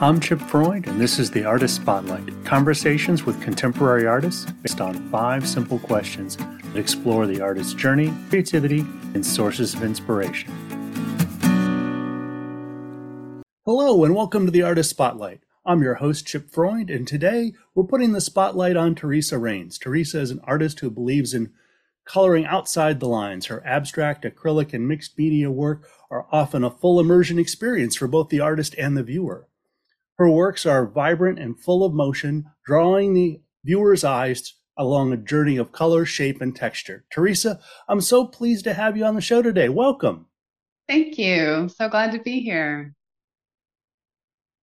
I'm 0.00 0.20
Chip 0.20 0.38
Freund, 0.38 0.86
and 0.86 1.00
this 1.00 1.18
is 1.18 1.32
the 1.32 1.44
Artist 1.44 1.74
Spotlight 1.74 2.44
conversations 2.44 3.26
with 3.26 3.42
contemporary 3.42 4.06
artists 4.06 4.48
based 4.62 4.80
on 4.80 5.10
five 5.10 5.44
simple 5.44 5.80
questions 5.80 6.36
that 6.36 6.76
explore 6.76 7.26
the 7.26 7.40
artist's 7.40 7.74
journey, 7.74 8.14
creativity, 8.28 8.86
and 9.14 9.26
sources 9.26 9.74
of 9.74 9.82
inspiration. 9.82 10.52
Hello, 13.64 14.04
and 14.04 14.14
welcome 14.14 14.46
to 14.46 14.52
the 14.52 14.62
Artist 14.62 14.90
Spotlight. 14.90 15.40
I'm 15.66 15.82
your 15.82 15.94
host, 15.94 16.28
Chip 16.28 16.48
Freund, 16.48 16.90
and 16.90 17.04
today 17.04 17.54
we're 17.74 17.82
putting 17.82 18.12
the 18.12 18.20
spotlight 18.20 18.76
on 18.76 18.94
Theresa 18.94 19.36
Raines. 19.36 19.78
Theresa 19.78 20.20
is 20.20 20.30
an 20.30 20.40
artist 20.44 20.78
who 20.78 20.92
believes 20.92 21.34
in 21.34 21.50
coloring 22.04 22.46
outside 22.46 23.00
the 23.00 23.08
lines. 23.08 23.46
Her 23.46 23.66
abstract, 23.66 24.24
acrylic, 24.24 24.72
and 24.72 24.86
mixed 24.86 25.18
media 25.18 25.50
work 25.50 25.88
are 26.08 26.28
often 26.30 26.62
a 26.62 26.70
full 26.70 27.00
immersion 27.00 27.40
experience 27.40 27.96
for 27.96 28.06
both 28.06 28.28
the 28.28 28.38
artist 28.38 28.76
and 28.78 28.96
the 28.96 29.02
viewer. 29.02 29.47
Her 30.18 30.28
works 30.28 30.66
are 30.66 30.86
vibrant 30.86 31.38
and 31.38 31.58
full 31.58 31.84
of 31.84 31.94
motion, 31.94 32.44
drawing 32.66 33.14
the 33.14 33.40
viewer's 33.64 34.02
eyes 34.02 34.54
along 34.76 35.12
a 35.12 35.16
journey 35.16 35.56
of 35.56 35.70
color, 35.70 36.04
shape, 36.04 36.40
and 36.40 36.54
texture. 36.54 37.04
Theresa, 37.12 37.60
I'm 37.88 38.00
so 38.00 38.26
pleased 38.26 38.64
to 38.64 38.74
have 38.74 38.96
you 38.96 39.04
on 39.04 39.14
the 39.14 39.20
show 39.20 39.42
today. 39.42 39.68
Welcome. 39.68 40.26
Thank 40.88 41.18
you. 41.18 41.68
So 41.68 41.88
glad 41.88 42.12
to 42.12 42.18
be 42.18 42.40
here. 42.40 42.94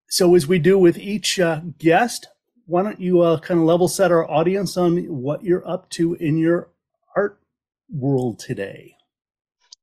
So, 0.09 0.35
as 0.35 0.45
we 0.45 0.59
do 0.59 0.77
with 0.77 0.97
each 0.97 1.39
uh, 1.39 1.61
guest, 1.77 2.27
why 2.65 2.83
don't 2.83 2.99
you 2.99 3.21
uh, 3.21 3.39
kind 3.39 3.59
of 3.59 3.65
level 3.65 3.87
set 3.87 4.11
our 4.11 4.29
audience 4.29 4.75
on 4.75 4.97
what 5.05 5.43
you're 5.43 5.67
up 5.67 5.89
to 5.91 6.15
in 6.15 6.37
your 6.37 6.69
art 7.15 7.39
world 7.89 8.39
today? 8.39 8.95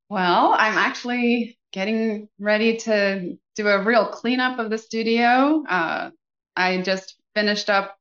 Well, 0.08 0.54
I'm 0.58 0.76
actually 0.76 1.58
getting 1.72 2.28
ready 2.38 2.76
to 2.76 3.36
do 3.56 3.68
a 3.68 3.82
real 3.82 4.06
cleanup 4.06 4.58
of 4.58 4.70
the 4.70 4.78
studio. 4.78 5.64
Uh, 5.68 6.10
I 6.54 6.82
just 6.82 7.16
finished 7.34 7.70
up 7.70 7.98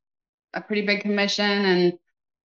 a 0.54 0.60
pretty 0.60 0.82
big 0.82 1.00
commission 1.00 1.44
and 1.44 1.94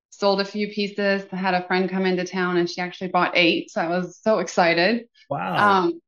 sold 0.09 0.42
a 0.42 0.45
few 0.45 0.70
pieces. 0.70 1.25
I 1.31 1.36
had 1.36 1.53
a 1.53 1.67
friend 1.67 1.89
come 1.89 2.05
into 2.05 2.23
town 2.25 2.58
and 2.58 2.70
she 2.70 2.81
actually 2.81 3.09
bought 3.09 3.33
eight. 3.36 3.70
So 3.72 3.81
I 3.81 3.88
was 3.88 4.20
so 4.22 4.39
excited. 4.39 5.08
Wow. 5.30 5.83
Um, 5.83 6.02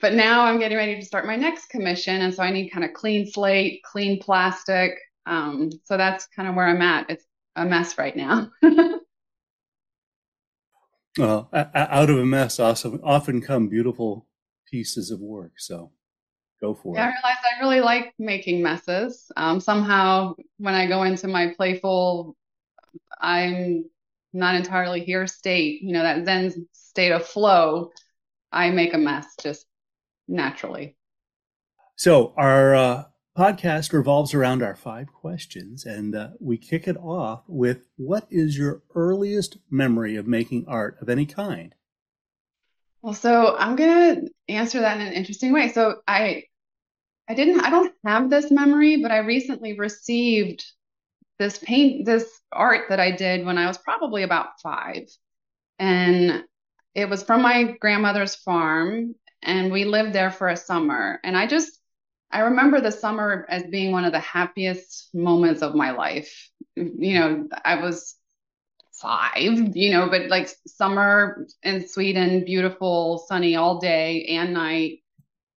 but 0.00 0.14
now 0.14 0.44
I'm 0.44 0.58
getting 0.58 0.76
ready 0.76 0.96
to 0.96 1.04
start 1.04 1.26
my 1.26 1.36
next 1.36 1.68
commission. 1.68 2.20
And 2.22 2.34
so 2.34 2.42
I 2.42 2.50
need 2.50 2.70
kind 2.70 2.84
of 2.84 2.92
clean 2.92 3.30
slate, 3.30 3.82
clean 3.84 4.20
plastic. 4.20 4.98
Um, 5.26 5.70
so 5.84 5.96
that's 5.96 6.26
kind 6.26 6.48
of 6.48 6.56
where 6.56 6.66
I'm 6.66 6.82
at. 6.82 7.08
It's 7.08 7.24
a 7.54 7.64
mess 7.64 7.96
right 7.96 8.16
now. 8.16 8.50
well, 11.18 11.48
out 11.52 12.10
of 12.10 12.18
a 12.18 12.26
mess 12.26 12.58
also 12.58 12.98
often 13.04 13.40
come 13.40 13.68
beautiful 13.68 14.26
pieces 14.70 15.10
of 15.10 15.20
work. 15.20 15.52
So 15.58 15.90
go 16.60 16.74
for 16.74 16.94
yeah, 16.94 17.08
it. 17.08 17.10
I 17.10 17.12
realized 17.12 17.40
I 17.44 17.60
really 17.60 17.80
like 17.80 18.14
making 18.18 18.62
messes. 18.62 19.30
Um, 19.36 19.60
somehow, 19.60 20.34
when 20.58 20.74
I 20.74 20.86
go 20.86 21.02
into 21.02 21.28
my 21.28 21.52
playful, 21.56 22.36
I'm 23.20 23.84
not 24.32 24.54
entirely 24.54 25.00
here 25.00 25.26
state, 25.26 25.82
you 25.82 25.92
know, 25.92 26.02
that 26.02 26.24
Zen 26.24 26.68
state 26.72 27.12
of 27.12 27.26
flow, 27.26 27.90
I 28.52 28.70
make 28.70 28.94
a 28.94 28.98
mess 28.98 29.26
just 29.42 29.66
naturally. 30.28 30.96
So, 31.96 32.34
our 32.36 32.74
uh, 32.74 33.04
podcast 33.36 33.92
revolves 33.92 34.34
around 34.34 34.62
our 34.62 34.74
five 34.74 35.12
questions, 35.12 35.84
and 35.86 36.14
uh, 36.14 36.28
we 36.40 36.58
kick 36.58 36.86
it 36.86 36.96
off 36.98 37.42
with 37.46 37.78
What 37.96 38.26
is 38.30 38.58
your 38.58 38.82
earliest 38.94 39.58
memory 39.70 40.16
of 40.16 40.26
making 40.26 40.66
art 40.68 40.98
of 41.00 41.08
any 41.08 41.26
kind? 41.26 41.74
Well, 43.06 43.14
so 43.14 43.54
I'm 43.56 43.76
gonna 43.76 44.22
answer 44.48 44.80
that 44.80 45.00
in 45.00 45.06
an 45.06 45.12
interesting 45.12 45.52
way. 45.52 45.68
So 45.68 46.00
I 46.08 46.42
I 47.28 47.34
didn't 47.34 47.60
I 47.60 47.70
don't 47.70 47.94
have 48.04 48.30
this 48.30 48.50
memory, 48.50 49.00
but 49.00 49.12
I 49.12 49.18
recently 49.18 49.78
received 49.78 50.64
this 51.38 51.58
paint 51.58 52.06
this 52.06 52.40
art 52.52 52.88
that 52.88 53.00
I 53.00 53.12
did 53.12 53.46
when 53.46 53.58
I 53.58 53.68
was 53.68 53.78
probably 53.78 54.24
about 54.24 54.60
five. 54.60 55.04
And 55.78 56.44
it 56.94 57.08
was 57.08 57.22
from 57.22 57.42
my 57.42 57.76
grandmother's 57.80 58.34
farm 58.36 59.14
and 59.42 59.72
we 59.72 59.84
lived 59.84 60.12
there 60.12 60.32
for 60.32 60.48
a 60.48 60.56
summer. 60.56 61.20
And 61.24 61.36
I 61.38 61.46
just 61.46 61.80
I 62.32 62.40
remember 62.40 62.80
the 62.80 62.92
summer 62.92 63.46
as 63.48 63.64
being 63.70 63.92
one 63.92 64.04
of 64.04 64.12
the 64.12 64.20
happiest 64.20 65.14
moments 65.14 65.62
of 65.62 65.76
my 65.76 65.92
life. 65.92 66.50
You 66.76 67.20
know, 67.20 67.48
I 67.64 67.82
was 67.82 68.16
five, 69.00 69.76
you 69.76 69.90
know, 69.90 70.08
but 70.08 70.28
like 70.28 70.48
summer 70.66 71.46
in 71.62 71.86
Sweden, 71.86 72.44
beautiful, 72.44 73.24
sunny 73.28 73.56
all 73.56 73.78
day 73.78 74.24
and 74.26 74.54
night. 74.54 75.02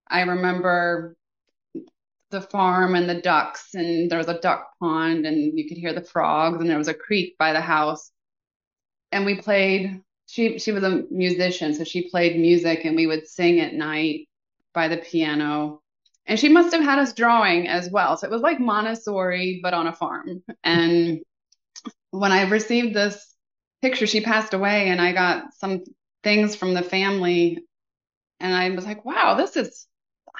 I 0.08 0.22
remember 0.22 1.16
the 2.32 2.42
farm 2.42 2.96
and 2.96 3.10
the 3.10 3.22
ducks, 3.22 3.74
and 3.74 4.10
there 4.10 4.18
was 4.18 4.28
a 4.28 4.40
duck 4.40 4.72
pond, 4.80 5.26
and 5.26 5.58
you 5.58 5.68
could 5.68 5.78
hear 5.78 5.94
the 5.94 6.04
frogs, 6.04 6.60
and 6.60 6.70
there 6.70 6.78
was 6.78 6.88
a 6.88 6.94
creek 6.94 7.38
by 7.38 7.54
the 7.54 7.62
house. 7.62 8.12
And 9.12 9.26
we 9.26 9.36
played. 9.36 10.02
She 10.28 10.60
she 10.60 10.72
was 10.72 10.84
a 10.84 11.04
musician, 11.10 11.74
so 11.74 11.84
she 11.84 12.10
played 12.10 12.40
music, 12.40 12.86
and 12.86 12.96
we 12.96 13.08
would 13.08 13.28
sing 13.28 13.60
at 13.60 13.74
night 13.74 14.28
by 14.74 14.88
the 14.88 14.98
piano. 14.98 15.82
And 16.28 16.40
she 16.40 16.50
must 16.50 16.72
have 16.74 16.84
had 16.84 17.00
us 17.00 17.14
drawing 17.14 17.68
as 17.68 17.90
well. 17.90 18.16
So 18.16 18.28
it 18.28 18.32
was 18.32 18.44
like 18.44 18.60
Montessori, 18.60 19.60
but 19.64 19.74
on 19.74 19.88
a 19.88 19.96
farm. 19.96 20.44
And 20.64 21.22
when 22.12 22.32
I 22.32 22.50
received 22.50 22.96
this 22.96 23.34
picture, 23.82 24.08
she 24.08 24.22
passed 24.22 24.54
away, 24.54 24.90
and 24.90 25.02
I 25.02 25.14
got 25.14 25.54
some 25.54 25.84
things 26.24 26.56
from 26.56 26.74
the 26.74 26.82
family, 26.82 27.60
and 28.40 28.54
I 28.54 28.70
was 28.72 28.86
like, 28.86 29.06
wow, 29.06 29.36
this 29.36 29.56
is, 29.56 29.88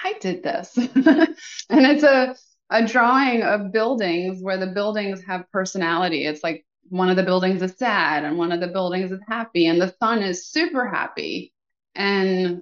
I 0.04 0.14
did 0.20 0.44
this. 0.44 0.76
and 0.78 1.36
it's 1.70 2.04
a, 2.04 2.36
a 2.70 2.86
drawing 2.86 3.44
of 3.44 3.72
buildings 3.72 4.42
where 4.42 4.58
the 4.58 4.68
buildings 4.68 5.22
have 5.26 5.52
personality. 5.52 6.26
It's 6.26 6.44
like 6.44 6.66
one 6.90 7.10
of 7.10 7.18
the 7.18 7.24
buildings 7.24 7.62
is 7.62 7.78
sad 7.78 8.24
and 8.24 8.38
one 8.38 8.52
of 8.52 8.60
the 8.60 8.68
buildings 8.68 9.12
is 9.12 9.22
happy, 9.28 9.68
and 9.68 9.82
the 9.82 9.94
sun 10.00 10.24
is 10.24 10.48
super 10.48 10.88
happy. 10.88 11.54
And 11.96 12.62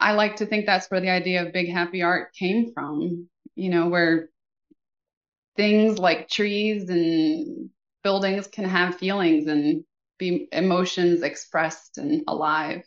I 0.00 0.12
like 0.12 0.36
to 0.36 0.46
think 0.46 0.66
that's 0.66 0.90
where 0.90 1.00
the 1.00 1.10
idea 1.10 1.44
of 1.44 1.52
big 1.52 1.70
happy 1.70 2.02
art 2.02 2.34
came 2.34 2.72
from, 2.72 3.28
you 3.54 3.70
know, 3.70 3.88
where 3.88 4.28
things 5.56 5.98
like 5.98 6.28
trees 6.28 6.88
and 6.88 7.70
buildings 8.08 8.46
can 8.46 8.64
have 8.64 8.96
feelings 8.96 9.46
and 9.48 9.84
be 10.18 10.48
emotions 10.50 11.22
expressed 11.22 11.98
and 11.98 12.22
alive. 12.26 12.82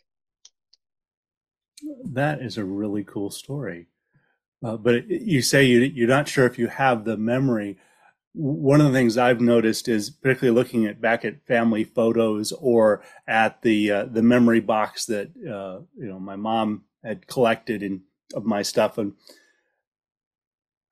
That 2.10 2.42
is 2.42 2.58
a 2.58 2.64
really 2.64 3.04
cool 3.04 3.30
story. 3.30 3.86
Uh, 4.64 4.76
but 4.76 5.08
you 5.08 5.40
say 5.40 5.62
you, 5.64 5.78
you're 5.82 6.08
not 6.08 6.26
sure 6.26 6.44
if 6.44 6.58
you 6.58 6.66
have 6.66 7.04
the 7.04 7.16
memory. 7.16 7.78
One 8.32 8.80
of 8.80 8.88
the 8.88 8.98
things 8.98 9.16
I've 9.16 9.40
noticed 9.40 9.86
is 9.86 10.10
particularly 10.10 10.58
looking 10.58 10.86
at 10.86 11.00
back 11.00 11.24
at 11.24 11.46
family 11.46 11.84
photos 11.84 12.50
or 12.50 13.04
at 13.28 13.62
the 13.62 13.92
uh, 13.92 14.04
the 14.06 14.22
memory 14.22 14.60
box 14.60 15.06
that 15.06 15.28
uh, 15.46 15.84
you 15.96 16.08
know 16.08 16.18
my 16.18 16.34
mom 16.34 16.82
had 17.04 17.28
collected 17.28 17.84
in 17.84 18.02
of 18.34 18.44
my 18.44 18.62
stuff 18.62 18.98
and 18.98 19.12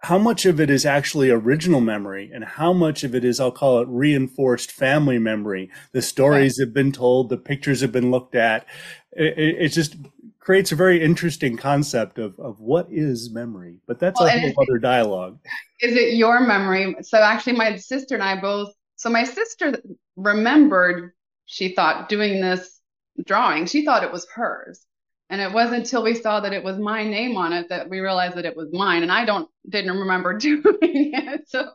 how 0.03 0.19
much 0.19 0.47
of 0.47 0.61
it 0.61 0.71
is 0.71 0.87
actually 0.87 1.31
original 1.31 1.81
memory 1.81 2.31
and 2.33 2.45
how 2.45 2.73
much 2.73 3.05
of 3.05 3.15
it 3.15 3.25
is 3.25 3.39
i'll 3.39 3.53
call 3.53 3.81
it 3.81 3.89
reinforced 3.89 4.73
family 4.73 5.19
memory? 5.19 5.71
The 5.93 6.03
stories 6.03 6.59
right. 6.59 6.67
have 6.67 6.75
been 6.75 6.93
told 6.93 7.29
the 7.29 7.37
pictures 7.37 7.81
have 7.81 7.93
been 7.93 8.11
looked 8.11 8.35
at. 8.35 8.67
It, 9.13 9.57
it, 9.59 9.69
just 9.69 9.97
creates 10.39 10.73
a 10.73 10.77
very 10.77 11.03
interesting 11.03 11.57
concept 11.57 12.19
of, 12.19 12.39
of 12.39 12.61
what 12.61 12.87
is 12.91 13.31
memory 13.33 13.81
but 13.87 13.99
that's 13.99 14.21
well, 14.21 14.29
a 14.29 14.41
whole 14.41 14.55
other 14.63 14.79
dialogue. 14.79 15.39
is 15.81 15.95
it 15.95 16.15
your 16.15 16.41
memory? 16.41 16.97
So 17.03 17.19
actually 17.19 17.55
my 17.55 17.77
sister 17.77 18.15
and 18.15 18.23
i 18.23 18.41
both 18.41 18.73
so 18.97 19.11
my 19.11 19.25
sister 19.25 19.81
remembered 20.17 21.13
she 21.47 21.75
thought 21.75 22.09
doing 22.09 22.41
this 22.41 22.81
drawing. 23.25 23.67
She 23.67 23.85
thought 23.85 24.05
it 24.05 24.13
was 24.13 24.27
hers 24.35 24.87
and 25.31 25.41
it 25.41 25.53
wasn't 25.53 25.85
until 25.85 26.03
we 26.03 26.15
saw 26.15 26.41
that 26.41 26.53
it 26.53 26.65
was 26.65 26.79
my 26.79 27.05
name 27.05 27.37
on 27.37 27.53
it 27.53 27.69
that 27.69 27.89
we 27.89 28.01
realized 28.01 28.37
that 28.37 28.45
it 28.45 28.57
was 28.57 28.69
mine. 28.73 29.05
And 29.05 29.13
I 29.13 29.25
don't 29.25 29.49
didn't 29.69 29.97
remember 29.97 30.35
doing 30.39 30.65
it. 30.73 31.49
So 31.49 31.71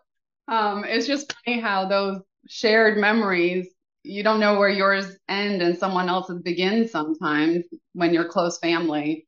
um, 0.50 0.84
it's 0.84 1.08
just 1.08 1.34
funny 1.46 1.62
how 1.62 1.88
those 1.88 2.22
shared 2.48 2.98
memories, 2.98 3.68
you 4.04 4.24
don't 4.24 4.42
know 4.42 4.60
where 4.60 4.70
yours 4.70 5.18
end 5.30 5.62
and 5.62 5.78
someone 5.78 6.10
else's 6.10 6.42
begin 6.42 6.88
sometimes 6.88 7.64
when 7.94 8.14
you're 8.14 8.28
close 8.28 8.60
family. 8.60 9.26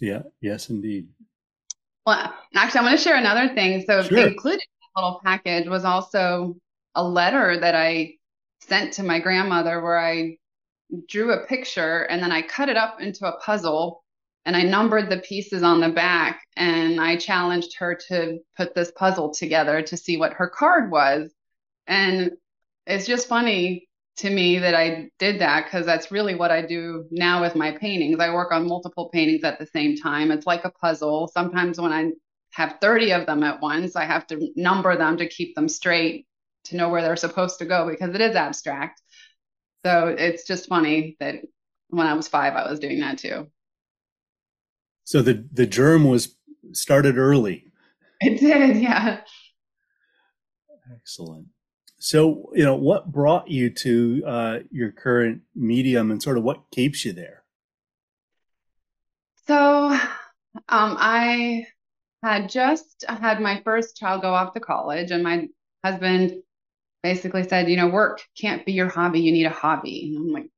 Yeah, 0.00 0.22
yes, 0.40 0.68
indeed. 0.68 1.08
Well, 2.04 2.34
actually, 2.56 2.78
I'm 2.80 2.84
going 2.86 2.96
to 2.96 3.02
share 3.02 3.16
another 3.16 3.54
thing. 3.54 3.84
So 3.86 4.02
sure. 4.02 4.26
included 4.26 4.62
in 4.62 4.80
that 4.80 5.00
little 5.00 5.20
package 5.24 5.68
was 5.68 5.84
also 5.84 6.56
a 6.96 7.04
letter 7.04 7.60
that 7.60 7.76
I 7.76 8.14
sent 8.62 8.94
to 8.94 9.04
my 9.04 9.20
grandmother 9.20 9.80
where 9.80 9.98
I 9.98 10.38
drew 11.08 11.32
a 11.32 11.46
picture 11.46 12.02
and 12.04 12.22
then 12.22 12.32
I 12.32 12.42
cut 12.42 12.68
it 12.68 12.76
up 12.76 13.00
into 13.00 13.26
a 13.26 13.38
puzzle 13.40 14.04
and 14.44 14.56
I 14.56 14.62
numbered 14.62 15.08
the 15.08 15.18
pieces 15.18 15.62
on 15.62 15.80
the 15.80 15.88
back 15.88 16.42
and 16.56 17.00
I 17.00 17.16
challenged 17.16 17.76
her 17.78 17.98
to 18.08 18.38
put 18.56 18.74
this 18.74 18.92
puzzle 18.96 19.32
together 19.32 19.82
to 19.82 19.96
see 19.96 20.16
what 20.16 20.34
her 20.34 20.48
card 20.48 20.90
was. 20.90 21.32
And 21.86 22.32
it's 22.86 23.06
just 23.06 23.28
funny 23.28 23.88
to 24.16 24.28
me 24.28 24.58
that 24.58 24.74
I 24.74 25.10
did 25.18 25.40
that 25.40 25.64
because 25.64 25.86
that's 25.86 26.10
really 26.10 26.34
what 26.34 26.50
I 26.50 26.62
do 26.62 27.06
now 27.10 27.40
with 27.40 27.54
my 27.54 27.72
paintings. 27.72 28.20
I 28.20 28.34
work 28.34 28.52
on 28.52 28.68
multiple 28.68 29.08
paintings 29.12 29.44
at 29.44 29.58
the 29.58 29.66
same 29.66 29.96
time. 29.96 30.30
It's 30.30 30.46
like 30.46 30.64
a 30.64 30.70
puzzle. 30.70 31.28
Sometimes 31.28 31.80
when 31.80 31.92
I 31.92 32.10
have 32.52 32.78
30 32.80 33.12
of 33.12 33.26
them 33.26 33.42
at 33.42 33.60
once. 33.60 33.96
I 33.96 34.04
have 34.04 34.26
to 34.28 34.48
number 34.56 34.96
them 34.96 35.16
to 35.16 35.28
keep 35.28 35.54
them 35.54 35.68
straight 35.68 36.26
to 36.64 36.76
know 36.76 36.88
where 36.88 37.02
they're 37.02 37.16
supposed 37.16 37.58
to 37.58 37.64
go 37.64 37.88
because 37.88 38.14
it 38.14 38.20
is 38.20 38.36
abstract. 38.36 39.02
So 39.84 40.08
it's 40.08 40.44
just 40.44 40.68
funny 40.68 41.16
that 41.20 41.42
when 41.88 42.06
I 42.06 42.14
was 42.14 42.28
five, 42.28 42.54
I 42.54 42.70
was 42.70 42.78
doing 42.78 43.00
that 43.00 43.18
too. 43.18 43.48
So 45.04 45.22
the 45.22 45.46
the 45.52 45.66
germ 45.66 46.04
was 46.04 46.36
started 46.72 47.18
early. 47.18 47.66
It 48.20 48.38
did, 48.38 48.76
yeah. 48.80 49.20
Excellent. 50.94 51.48
So 51.98 52.50
you 52.54 52.64
know 52.64 52.76
what 52.76 53.10
brought 53.10 53.48
you 53.48 53.70
to 53.70 54.22
uh, 54.26 54.58
your 54.70 54.92
current 54.92 55.42
medium, 55.54 56.10
and 56.10 56.22
sort 56.22 56.38
of 56.38 56.44
what 56.44 56.70
keeps 56.70 57.04
you 57.04 57.12
there. 57.12 57.42
So 59.46 59.88
um, 60.68 60.96
I 60.98 61.66
had 62.22 62.48
just 62.48 63.04
had 63.08 63.40
my 63.40 63.60
first 63.64 63.96
child 63.96 64.22
go 64.22 64.32
off 64.32 64.54
to 64.54 64.60
college, 64.60 65.10
and 65.10 65.22
my 65.22 65.48
husband 65.84 66.42
basically 67.02 67.46
said, 67.48 67.68
you 67.68 67.76
know, 67.76 67.88
work 67.88 68.22
can't 68.40 68.64
be 68.64 68.72
your 68.72 68.88
hobby. 68.88 69.20
You 69.20 69.32
need 69.32 69.46
a 69.46 69.50
hobby. 69.50 70.14
And 70.14 70.16
I'm 70.16 70.32
like, 70.32 70.50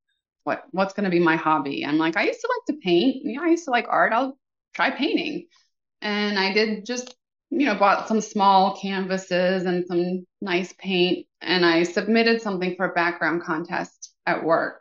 what? 0.45 0.65
What's 0.71 0.95
going 0.95 1.05
to 1.05 1.11
be 1.11 1.21
my 1.21 1.37
hobby? 1.37 1.85
I'm 1.85 1.99
like, 1.99 2.17
I 2.17 2.25
used 2.25 2.41
to 2.41 2.49
like 2.49 2.77
to 2.77 2.83
paint. 2.83 3.25
You 3.25 3.39
know, 3.39 3.45
I 3.45 3.51
used 3.51 3.65
to 3.65 3.71
like 3.71 3.87
art. 3.89 4.13
I'll 4.13 4.39
try 4.75 4.91
painting. 4.91 5.47
And 6.03 6.39
I 6.39 6.53
did 6.53 6.85
just, 6.85 7.15
you 7.51 7.67
know, 7.67 7.75
bought 7.75 8.09
some 8.09 8.21
small 8.21 8.77
canvases 8.77 9.65
and 9.65 9.87
some 9.87 10.27
nice 10.41 10.75
paint, 10.79 11.27
and 11.41 11.65
I 11.65 11.85
submitted 11.85 12.43
something 12.43 12.77
for 12.77 12.87
a 12.87 12.95
background 12.95 13.43
contest 13.43 14.15
at 14.27 14.45
work 14.45 14.81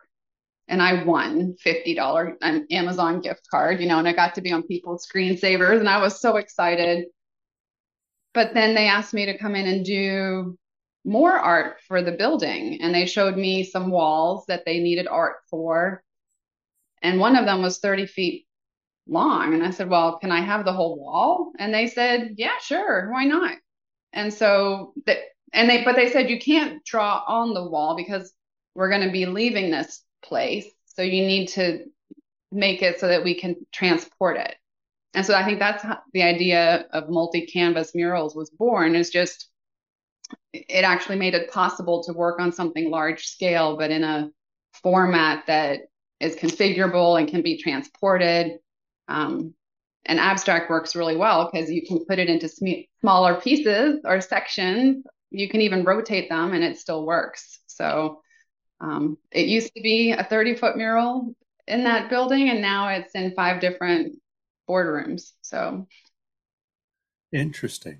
and 0.67 0.81
I 0.81 1.03
won 1.03 1.55
$50 1.65 2.35
an 2.41 2.67
Amazon 2.71 3.21
gift 3.21 3.47
card, 3.49 3.79
you 3.79 3.87
know, 3.87 3.99
and 3.99 4.07
I 4.07 4.13
got 4.13 4.35
to 4.35 4.41
be 4.41 4.51
on 4.51 4.63
people's 4.63 5.05
screensavers 5.05 5.79
and 5.79 5.89
I 5.89 5.99
was 5.99 6.19
so 6.19 6.37
excited. 6.37 7.05
But 8.33 8.53
then 8.53 8.73
they 8.73 8.87
asked 8.87 9.13
me 9.13 9.25
to 9.27 9.37
come 9.37 9.55
in 9.55 9.67
and 9.67 9.85
do 9.85 10.57
more 11.05 11.33
art 11.33 11.77
for 11.87 12.01
the 12.01 12.11
building 12.11 12.79
and 12.81 12.93
they 12.93 13.05
showed 13.05 13.35
me 13.35 13.63
some 13.63 13.89
walls 13.89 14.45
that 14.47 14.65
they 14.65 14.79
needed 14.79 15.07
art 15.07 15.37
for. 15.49 16.03
And 17.01 17.19
one 17.19 17.35
of 17.35 17.45
them 17.45 17.61
was 17.61 17.79
30 17.79 18.05
feet 18.05 18.47
long. 19.07 19.53
And 19.53 19.63
I 19.63 19.71
said, 19.71 19.89
Well, 19.89 20.19
can 20.19 20.31
I 20.31 20.41
have 20.41 20.65
the 20.65 20.73
whole 20.73 20.97
wall? 20.97 21.51
And 21.59 21.73
they 21.73 21.87
said, 21.87 22.35
Yeah, 22.37 22.57
sure. 22.61 23.11
Why 23.11 23.25
not? 23.25 23.57
And 24.13 24.33
so 24.33 24.93
that, 25.05 25.17
and 25.51 25.69
they, 25.69 25.83
but 25.83 25.95
they 25.95 26.11
said, 26.11 26.29
You 26.29 26.39
can't 26.39 26.83
draw 26.85 27.23
on 27.27 27.53
the 27.53 27.67
wall 27.67 27.95
because 27.95 28.33
we're 28.75 28.89
going 28.89 29.05
to 29.05 29.11
be 29.11 29.25
leaving 29.25 29.71
this 29.71 30.03
place. 30.23 30.65
So 30.85 31.01
you 31.01 31.25
need 31.25 31.47
to 31.49 31.85
make 32.51 32.81
it 32.81 32.99
so 32.99 33.07
that 33.07 33.23
we 33.23 33.39
can 33.39 33.55
transport 33.71 34.37
it. 34.37 34.55
And 35.13 35.25
so 35.25 35.35
I 35.35 35.43
think 35.43 35.59
that's 35.59 35.83
how 35.83 35.99
the 36.13 36.23
idea 36.23 36.87
of 36.91 37.09
multi-canvas 37.09 37.93
murals 37.93 38.35
was 38.35 38.49
born 38.49 38.95
is 38.95 39.09
just 39.09 39.49
it 40.53 40.83
actually 40.83 41.17
made 41.17 41.33
it 41.33 41.51
possible 41.51 42.03
to 42.03 42.13
work 42.13 42.39
on 42.39 42.51
something 42.51 42.89
large 42.89 43.25
scale, 43.25 43.77
but 43.77 43.91
in 43.91 44.03
a 44.03 44.29
format 44.81 45.45
that 45.47 45.81
is 46.19 46.35
configurable 46.35 47.19
and 47.19 47.27
can 47.27 47.41
be 47.41 47.57
transported. 47.57 48.59
Um, 49.07 49.53
and 50.05 50.19
abstract 50.19 50.69
works 50.69 50.95
really 50.95 51.15
well 51.15 51.49
because 51.51 51.71
you 51.71 51.85
can 51.85 52.03
put 52.05 52.19
it 52.19 52.29
into 52.29 52.49
sm- 52.49 52.85
smaller 53.01 53.39
pieces 53.39 54.01
or 54.03 54.19
sections. 54.21 55.05
You 55.31 55.49
can 55.49 55.61
even 55.61 55.85
rotate 55.85 56.29
them 56.29 56.53
and 56.53 56.63
it 56.63 56.77
still 56.77 57.05
works. 57.05 57.59
So 57.67 58.21
um, 58.81 59.17
it 59.31 59.47
used 59.47 59.73
to 59.75 59.81
be 59.81 60.11
a 60.11 60.23
30 60.23 60.55
foot 60.55 60.75
mural 60.75 61.33
in 61.67 61.85
that 61.85 62.09
building, 62.09 62.49
and 62.49 62.61
now 62.61 62.89
it's 62.89 63.15
in 63.15 63.33
five 63.33 63.61
different 63.61 64.19
boardrooms. 64.69 65.31
So 65.41 65.87
interesting. 67.31 67.99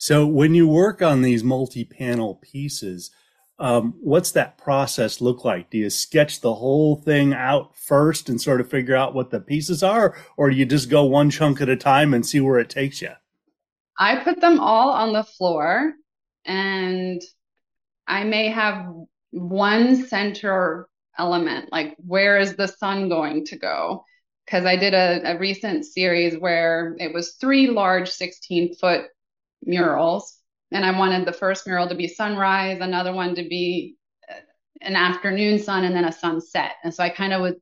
So 0.00 0.26
when 0.26 0.54
you 0.54 0.66
work 0.66 1.02
on 1.02 1.20
these 1.20 1.44
multi 1.44 1.84
panel 1.84 2.36
pieces, 2.36 3.10
um, 3.58 3.92
what's 4.00 4.32
that 4.32 4.56
process 4.56 5.20
look 5.20 5.44
like? 5.44 5.68
Do 5.68 5.76
you 5.76 5.90
sketch 5.90 6.40
the 6.40 6.54
whole 6.54 6.96
thing 6.96 7.34
out 7.34 7.76
first 7.76 8.30
and 8.30 8.40
sort 8.40 8.62
of 8.62 8.70
figure 8.70 8.96
out 8.96 9.12
what 9.12 9.28
the 9.28 9.40
pieces 9.40 9.82
are, 9.82 10.16
or 10.38 10.48
do 10.48 10.56
you 10.56 10.64
just 10.64 10.88
go 10.88 11.04
one 11.04 11.28
chunk 11.28 11.60
at 11.60 11.68
a 11.68 11.76
time 11.76 12.14
and 12.14 12.24
see 12.24 12.40
where 12.40 12.58
it 12.58 12.70
takes 12.70 13.02
you? 13.02 13.10
I 13.98 14.16
put 14.16 14.40
them 14.40 14.58
all 14.58 14.88
on 14.88 15.12
the 15.12 15.22
floor 15.22 15.92
and 16.46 17.20
I 18.06 18.24
may 18.24 18.48
have 18.48 18.86
one 19.32 20.06
center 20.06 20.88
element, 21.18 21.70
like 21.70 21.94
where 21.98 22.38
is 22.38 22.56
the 22.56 22.68
sun 22.68 23.10
going 23.10 23.44
to 23.44 23.58
go? 23.58 24.06
Because 24.46 24.64
I 24.64 24.76
did 24.76 24.94
a, 24.94 25.34
a 25.34 25.38
recent 25.38 25.84
series 25.84 26.38
where 26.38 26.96
it 26.98 27.12
was 27.12 27.34
three 27.34 27.66
large 27.66 28.08
16 28.08 28.76
foot 28.76 29.02
murals. 29.64 30.38
And 30.72 30.84
I 30.84 30.96
wanted 30.96 31.26
the 31.26 31.32
first 31.32 31.66
mural 31.66 31.88
to 31.88 31.94
be 31.94 32.08
sunrise, 32.08 32.80
another 32.80 33.12
one 33.12 33.34
to 33.34 33.42
be 33.42 33.96
uh, 34.30 34.34
an 34.80 34.96
afternoon 34.96 35.58
sun, 35.58 35.84
and 35.84 35.94
then 35.94 36.04
a 36.04 36.12
sunset. 36.12 36.72
And 36.84 36.94
so 36.94 37.02
I 37.02 37.08
kind 37.10 37.32
of 37.32 37.40
would 37.42 37.56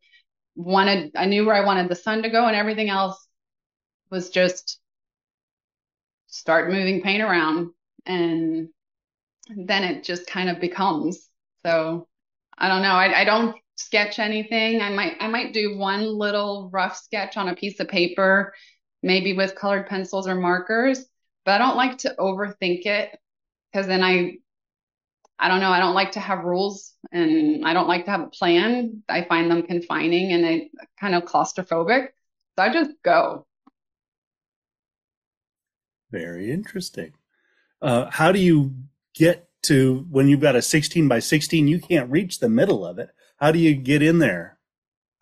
wanted, 0.54 1.12
I 1.16 1.26
knew 1.26 1.46
where 1.46 1.54
I 1.54 1.64
wanted 1.64 1.88
the 1.88 1.94
sun 1.94 2.22
to 2.22 2.30
go, 2.30 2.46
and 2.46 2.56
everything 2.56 2.90
else 2.90 3.26
was 4.10 4.30
just 4.30 4.78
start 6.26 6.70
moving 6.70 7.02
paint 7.02 7.22
around. 7.22 7.70
And 8.04 8.68
then 9.56 9.84
it 9.84 10.04
just 10.04 10.26
kind 10.26 10.50
of 10.50 10.60
becomes 10.60 11.28
so 11.64 12.06
I 12.56 12.68
don't 12.68 12.82
know. 12.82 12.94
I, 12.94 13.20
I 13.20 13.24
don't 13.24 13.56
sketch 13.76 14.18
anything. 14.18 14.80
I 14.80 14.90
might 14.90 15.16
I 15.20 15.28
might 15.28 15.52
do 15.52 15.76
one 15.76 16.06
little 16.18 16.70
rough 16.72 16.96
sketch 16.96 17.36
on 17.36 17.48
a 17.48 17.54
piece 17.54 17.78
of 17.80 17.88
paper, 17.88 18.52
maybe 19.02 19.32
with 19.34 19.54
colored 19.54 19.86
pencils 19.86 20.26
or 20.26 20.34
markers, 20.34 21.04
but 21.44 21.52
I 21.52 21.58
don't 21.58 21.76
like 21.76 21.99
to 21.99 22.14
overthink 22.19 22.87
it 22.87 23.19
because 23.73 23.87
then 23.87 24.02
I 24.02 24.38
I 25.38 25.49
don't 25.49 25.61
know, 25.61 25.70
I 25.70 25.79
don't 25.79 25.94
like 25.94 26.12
to 26.12 26.20
have 26.20 26.44
rules 26.44 26.94
and 27.12 27.64
I 27.67 27.73
don't 27.73 27.87
like 27.87 28.06
to 28.06 28.11
have 28.11 28.23
a 28.23 28.26
plan. 28.26 29.02
I 29.08 29.23
find 29.23 29.50
them 29.50 29.62
confining 29.62 30.32
and 30.32 30.44
it 30.44 30.70
kind 30.99 31.14
of 31.14 31.25
claustrophobic. 31.25 32.08
So 32.56 32.64
I 32.64 32.73
just 32.73 32.90
go. 33.05 33.46
Very 36.11 36.50
interesting. 36.50 37.12
Uh, 37.81 38.11
how 38.11 38.32
do 38.32 38.40
you 38.40 38.75
get 39.14 39.49
to 39.62 40.06
when 40.11 40.29
you've 40.29 40.40
got 40.40 40.56
a 40.56 40.62
16 40.62 41.08
by 41.08 41.19
16, 41.19 41.69
you 41.69 41.81
can't 41.81 42.11
reach 42.11 42.38
the 42.38 42.49
middle 42.49 42.85
of 42.87 42.99
it. 42.99 43.11
How 43.37 43.52
do 43.52 43.58
you 43.58 43.75
get 43.75 44.02
in 44.02 44.19
there? 44.19 44.58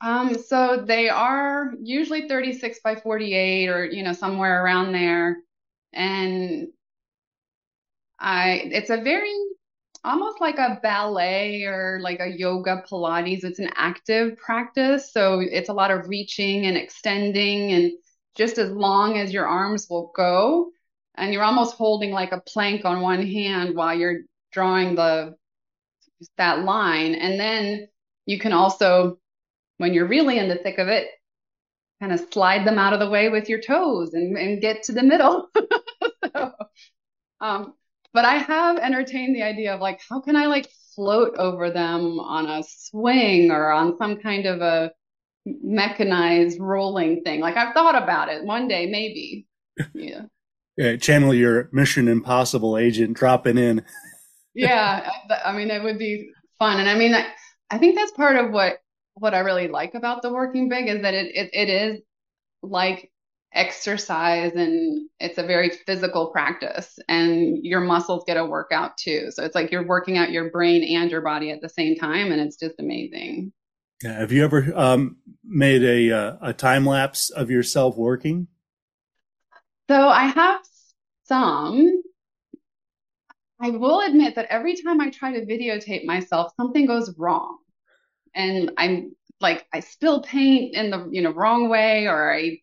Um, 0.00 0.34
so 0.34 0.84
they 0.86 1.08
are 1.08 1.72
usually 1.82 2.28
36 2.28 2.80
by 2.84 2.96
48 2.96 3.68
or, 3.68 3.84
you 3.86 4.02
know, 4.02 4.12
somewhere 4.12 4.62
around 4.62 4.92
there. 4.92 5.38
And 5.92 6.68
I, 8.18 8.62
it's 8.64 8.90
a 8.90 9.02
very, 9.02 9.32
almost 10.04 10.40
like 10.40 10.58
a 10.58 10.78
ballet 10.82 11.64
or 11.64 11.98
like 12.02 12.20
a 12.20 12.28
yoga 12.28 12.82
Pilates. 12.88 13.44
It's 13.44 13.58
an 13.58 13.70
active 13.74 14.36
practice. 14.38 15.12
So 15.12 15.40
it's 15.40 15.68
a 15.68 15.74
lot 15.74 15.90
of 15.90 16.08
reaching 16.08 16.66
and 16.66 16.76
extending 16.76 17.72
and 17.72 17.92
just 18.36 18.58
as 18.58 18.70
long 18.70 19.18
as 19.18 19.32
your 19.32 19.46
arms 19.46 19.88
will 19.88 20.12
go 20.14 20.70
and 21.16 21.32
you're 21.32 21.42
almost 21.42 21.76
holding 21.76 22.12
like 22.12 22.32
a 22.32 22.40
plank 22.40 22.84
on 22.84 23.00
one 23.00 23.26
hand 23.26 23.74
while 23.74 23.94
you're 23.98 24.20
drawing 24.52 24.94
the 24.94 25.34
that 26.36 26.64
line 26.64 27.14
and 27.14 27.38
then 27.38 27.88
you 28.24 28.38
can 28.38 28.52
also 28.52 29.18
when 29.78 29.92
you're 29.92 30.06
really 30.06 30.38
in 30.38 30.48
the 30.48 30.56
thick 30.56 30.78
of 30.78 30.88
it 30.88 31.08
kind 32.00 32.12
of 32.12 32.20
slide 32.32 32.66
them 32.66 32.78
out 32.78 32.92
of 32.92 33.00
the 33.00 33.08
way 33.08 33.28
with 33.28 33.48
your 33.48 33.60
toes 33.60 34.14
and, 34.14 34.36
and 34.36 34.60
get 34.60 34.82
to 34.84 34.92
the 34.92 35.02
middle. 35.02 35.48
So, 36.34 36.52
um, 37.40 37.74
but 38.12 38.24
i 38.24 38.36
have 38.36 38.78
entertained 38.78 39.36
the 39.36 39.42
idea 39.42 39.74
of 39.74 39.80
like 39.80 40.00
how 40.08 40.20
can 40.20 40.36
i 40.36 40.46
like 40.46 40.68
float 40.94 41.36
over 41.38 41.70
them 41.70 42.18
on 42.18 42.46
a 42.46 42.64
swing 42.66 43.50
or 43.50 43.70
on 43.70 43.96
some 43.96 44.16
kind 44.16 44.44
of 44.46 44.60
a 44.60 44.90
mechanized 45.46 46.58
rolling 46.58 47.22
thing? 47.22 47.40
Like 47.40 47.56
i've 47.56 47.74
thought 47.74 48.02
about 48.02 48.28
it. 48.28 48.44
One 48.44 48.68
day 48.68 48.86
maybe. 48.86 49.46
Yeah. 49.94 50.22
Uh, 50.82 50.96
channel 50.96 51.32
your 51.32 51.70
Mission 51.72 52.06
Impossible 52.06 52.76
agent 52.76 53.16
dropping 53.16 53.56
in. 53.56 53.82
yeah, 54.54 55.08
I 55.42 55.56
mean, 55.56 55.70
it 55.70 55.82
would 55.82 55.98
be 55.98 56.30
fun, 56.58 56.80
and 56.80 56.88
I 56.88 56.94
mean, 56.98 57.14
I, 57.14 57.26
I 57.70 57.78
think 57.78 57.96
that's 57.96 58.12
part 58.12 58.36
of 58.36 58.50
what 58.50 58.78
what 59.16 59.34
I 59.34 59.40
really 59.40 59.68
like 59.68 59.94
about 59.94 60.22
the 60.22 60.32
working 60.32 60.68
big 60.68 60.88
is 60.88 61.02
that 61.02 61.14
it 61.14 61.34
it, 61.34 61.50
it 61.52 61.68
is 61.68 62.00
like 62.62 63.10
exercise 63.54 64.52
and 64.54 65.08
it's 65.18 65.38
a 65.38 65.42
very 65.42 65.70
physical 65.86 66.26
practice 66.26 66.98
and 67.08 67.64
your 67.64 67.80
muscles 67.80 68.24
get 68.26 68.36
a 68.36 68.44
workout 68.44 68.98
too 68.98 69.30
so 69.30 69.44
it's 69.44 69.54
like 69.54 69.70
you're 69.70 69.86
working 69.86 70.18
out 70.18 70.30
your 70.30 70.50
brain 70.50 70.82
and 70.96 71.10
your 71.10 71.22
body 71.22 71.50
at 71.50 71.62
the 71.62 71.68
same 71.68 71.96
time 71.96 72.32
and 72.32 72.40
it's 72.40 72.56
just 72.56 72.74
amazing 72.78 73.52
yeah, 74.02 74.18
have 74.18 74.30
you 74.30 74.44
ever 74.44 74.70
um, 74.76 75.16
made 75.42 75.82
a 75.82 76.12
uh, 76.12 76.36
a 76.42 76.52
time 76.52 76.84
lapse 76.84 77.30
of 77.30 77.50
yourself 77.50 77.96
working 77.96 78.46
so 79.88 80.08
I 80.08 80.26
have 80.26 80.60
some. 81.24 82.02
I 83.60 83.70
will 83.70 84.00
admit 84.00 84.34
that 84.34 84.46
every 84.50 84.74
time 84.76 85.00
I 85.00 85.10
try 85.10 85.32
to 85.32 85.46
videotape 85.46 86.04
myself, 86.04 86.52
something 86.56 86.86
goes 86.86 87.16
wrong. 87.16 87.58
And 88.36 88.70
I'm 88.76 89.16
like, 89.40 89.66
I 89.72 89.80
spill 89.80 90.22
paint 90.22 90.74
in 90.74 90.90
the, 90.90 91.08
you 91.10 91.22
know, 91.22 91.32
wrong 91.32 91.68
way, 91.68 92.06
or 92.06 92.32
I 92.32 92.60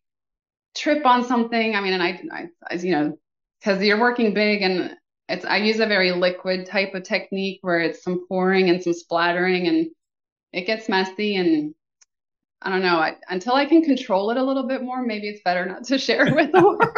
trip 0.75 1.05
on 1.05 1.25
something, 1.25 1.75
I 1.75 1.81
mean, 1.81 1.93
and 1.93 2.03
I, 2.03 2.19
I, 2.69 2.75
you 2.75 2.91
know, 2.91 3.17
because 3.59 3.81
you're 3.83 3.99
working 3.99 4.33
big 4.33 4.61
and 4.61 4.95
it's 5.29 5.45
I 5.45 5.57
use 5.57 5.79
a 5.79 5.85
very 5.85 6.11
liquid 6.11 6.65
type 6.65 6.93
of 6.93 7.03
technique 7.03 7.59
where 7.61 7.79
it's 7.79 8.03
some 8.03 8.25
pouring 8.27 8.69
and 8.69 8.83
some 8.83 8.93
splattering 8.93 9.67
and 9.67 9.87
it 10.51 10.65
gets 10.65 10.89
messy 10.89 11.35
and 11.35 11.73
I 12.61 12.69
don't 12.69 12.81
know. 12.81 12.95
I, 12.95 13.17
until 13.27 13.55
I 13.55 13.65
can 13.65 13.81
control 13.81 14.31
it 14.31 14.37
a 14.37 14.43
little 14.43 14.65
bit 14.65 14.83
more, 14.83 15.03
maybe 15.03 15.27
it's 15.27 15.41
better 15.43 15.65
not 15.65 15.83
to 15.85 15.97
share 15.97 16.33
with 16.33 16.51
the 16.51 16.61
world. 16.61 16.83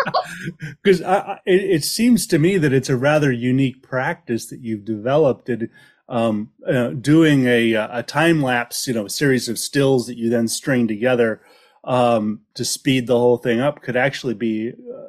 Because 0.84 1.02
it, 1.02 1.42
it, 1.46 1.84
seems 1.84 2.28
to 2.28 2.38
me 2.38 2.58
that 2.58 2.72
it's 2.72 2.90
a 2.90 2.96
rather 2.96 3.32
unique 3.32 3.82
practice 3.82 4.46
that 4.48 4.60
you've 4.60 4.86
developed. 4.86 5.50
It, 5.50 5.72
um, 6.08 6.52
uh, 6.68 6.90
doing 6.90 7.48
a, 7.48 7.74
a 7.74 8.04
time 8.04 8.42
lapse, 8.42 8.88
you 8.88 8.94
know, 8.94 9.06
a 9.06 9.10
series 9.10 9.50
of 9.50 9.58
stills 9.58 10.08
that 10.08 10.18
you 10.18 10.30
then 10.30 10.48
string 10.48 10.88
together 10.88 11.42
um, 11.84 12.42
to 12.56 12.66
speed 12.66 13.08
the 13.08 13.18
whole 13.18 13.38
thing 13.38 13.60
up 13.60 13.82
could 13.82 13.96
actually 13.96 14.34
be 14.34 14.70
uh, 14.70 15.08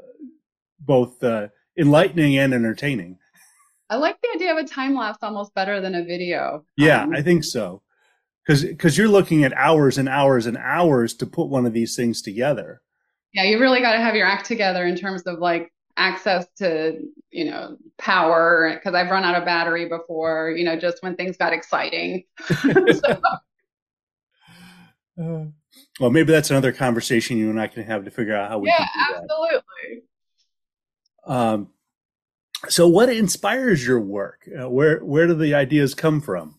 both 0.81 1.23
uh, 1.23 1.49
enlightening 1.79 2.39
and 2.39 2.55
entertaining. 2.55 3.19
I 3.89 3.97
like 3.97 4.17
the 4.21 4.31
idea 4.35 4.53
of 4.53 4.59
a 4.59 4.69
time 4.69 4.95
lapse 4.95 5.19
almost 5.23 5.55
better 5.55 5.81
than 5.81 5.95
a 5.95 6.05
video. 6.05 6.65
Yeah, 6.77 7.03
um, 7.03 7.15
I 7.15 7.23
think 7.23 7.45
so. 7.45 7.83
Because 8.45 8.65
because 8.65 8.97
you're 8.97 9.09
looking 9.09 9.45
at 9.45 9.53
hours 9.55 9.99
and 9.99 10.09
hours 10.09 10.47
and 10.47 10.57
hours 10.57 11.15
to 11.15 11.27
put 11.27 11.49
one 11.49 11.67
of 11.67 11.73
these 11.73 11.97
things 11.97 12.23
together. 12.23 12.81
Yeah, 13.33 13.45
you 13.45 13.61
really 13.61 13.81
got 13.81 13.93
to 13.93 14.01
have 14.01 14.15
your 14.15 14.27
act 14.27 14.47
together 14.47 14.87
in 14.87 14.97
terms 14.97 15.23
of 15.23 15.41
like 15.41 15.73
access 15.97 16.47
to 16.59 17.01
you 17.31 17.45
know 17.47 17.77
power 17.99 18.73
because 18.75 18.95
I've 18.95 19.11
run 19.11 19.25
out 19.25 19.37
of 19.37 19.45
battery 19.45 19.89
before. 19.89 20.51
You 20.57 20.65
know, 20.65 20.79
just 20.79 21.03
when 21.03 21.17
things 21.17 21.37
got 21.37 21.53
exciting. 21.53 22.25
so. 22.47 23.21
uh, 25.21 25.45
well, 26.01 26.11
maybe 26.11 26.33
that's 26.33 26.51
another 26.51 26.73
conversation 26.73 27.39
you 27.39 27.51
and 27.51 27.61
I 27.61 27.67
can 27.67 27.85
have 27.85 28.05
to 28.05 28.11
figure 28.11 28.37
out 28.37 28.51
how 28.51 28.59
we. 28.59 28.69
Yeah, 28.69 28.87
absolutely. 29.11 30.03
Um, 31.27 31.69
so, 32.69 32.89
what 32.89 33.09
inspires 33.09 33.87
your 33.87 34.01
work? 34.01 34.49
Uh, 34.49 34.69
where 34.69 35.05
where 35.05 35.27
do 35.27 35.35
the 35.35 35.55
ideas 35.55 35.95
come 35.95 36.21
from? 36.21 36.59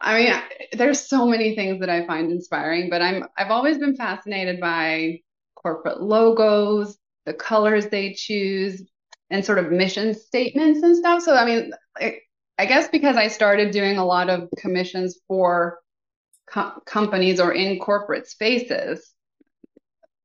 I 0.00 0.18
mean, 0.18 0.34
there's 0.72 1.00
so 1.00 1.26
many 1.26 1.54
things 1.54 1.80
that 1.80 1.88
I 1.88 2.06
find 2.06 2.30
inspiring, 2.30 2.90
but 2.90 3.00
I'm 3.00 3.24
I've 3.38 3.50
always 3.50 3.78
been 3.78 3.96
fascinated 3.96 4.60
by 4.60 5.20
corporate 5.54 6.02
logos, 6.02 6.98
the 7.26 7.34
colors 7.34 7.88
they 7.88 8.12
choose, 8.12 8.82
and 9.30 9.44
sort 9.44 9.58
of 9.58 9.72
mission 9.72 10.14
statements 10.14 10.82
and 10.82 10.96
stuff. 10.96 11.22
So, 11.22 11.34
I 11.34 11.44
mean, 11.44 11.72
I, 11.96 12.18
I 12.58 12.66
guess 12.66 12.88
because 12.88 13.16
I 13.16 13.28
started 13.28 13.72
doing 13.72 13.96
a 13.98 14.04
lot 14.04 14.30
of 14.30 14.48
commissions 14.58 15.18
for 15.26 15.78
co- 16.46 16.80
companies 16.86 17.40
or 17.40 17.52
in 17.52 17.78
corporate 17.78 18.28
spaces, 18.28 19.12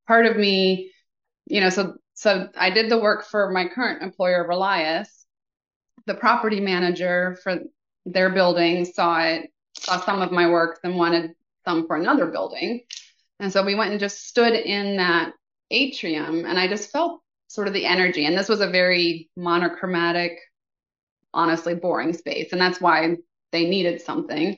part 0.07 0.25
of 0.25 0.37
me, 0.37 0.91
you 1.47 1.61
know, 1.61 1.69
so 1.69 1.95
so 2.13 2.49
I 2.57 2.69
did 2.69 2.91
the 2.91 2.99
work 2.99 3.25
for 3.25 3.49
my 3.51 3.67
current 3.69 4.03
employer, 4.03 4.45
Relias. 4.47 5.07
The 6.05 6.15
property 6.15 6.59
manager 6.59 7.37
for 7.43 7.59
their 8.05 8.29
building 8.29 8.83
saw 8.85 9.21
it, 9.21 9.49
saw 9.77 9.99
some 10.01 10.21
of 10.21 10.31
my 10.31 10.49
work, 10.49 10.79
and 10.83 10.95
wanted 10.95 11.31
some 11.65 11.87
for 11.87 11.95
another 11.95 12.25
building. 12.25 12.81
And 13.39 13.53
so 13.53 13.63
we 13.63 13.75
went 13.75 13.91
and 13.91 13.99
just 13.99 14.27
stood 14.27 14.53
in 14.53 14.97
that 14.97 15.31
atrium, 15.71 16.45
and 16.45 16.59
I 16.59 16.67
just 16.67 16.91
felt 16.91 17.21
sort 17.47 17.67
of 17.67 17.73
the 17.73 17.85
energy. 17.85 18.25
And 18.25 18.37
this 18.37 18.49
was 18.49 18.61
a 18.61 18.69
very 18.69 19.29
monochromatic, 19.35 20.37
honestly 21.33 21.75
boring 21.75 22.13
space. 22.13 22.51
And 22.51 22.61
that's 22.61 22.79
why 22.79 23.15
they 23.51 23.67
needed 23.67 24.01
something. 24.01 24.57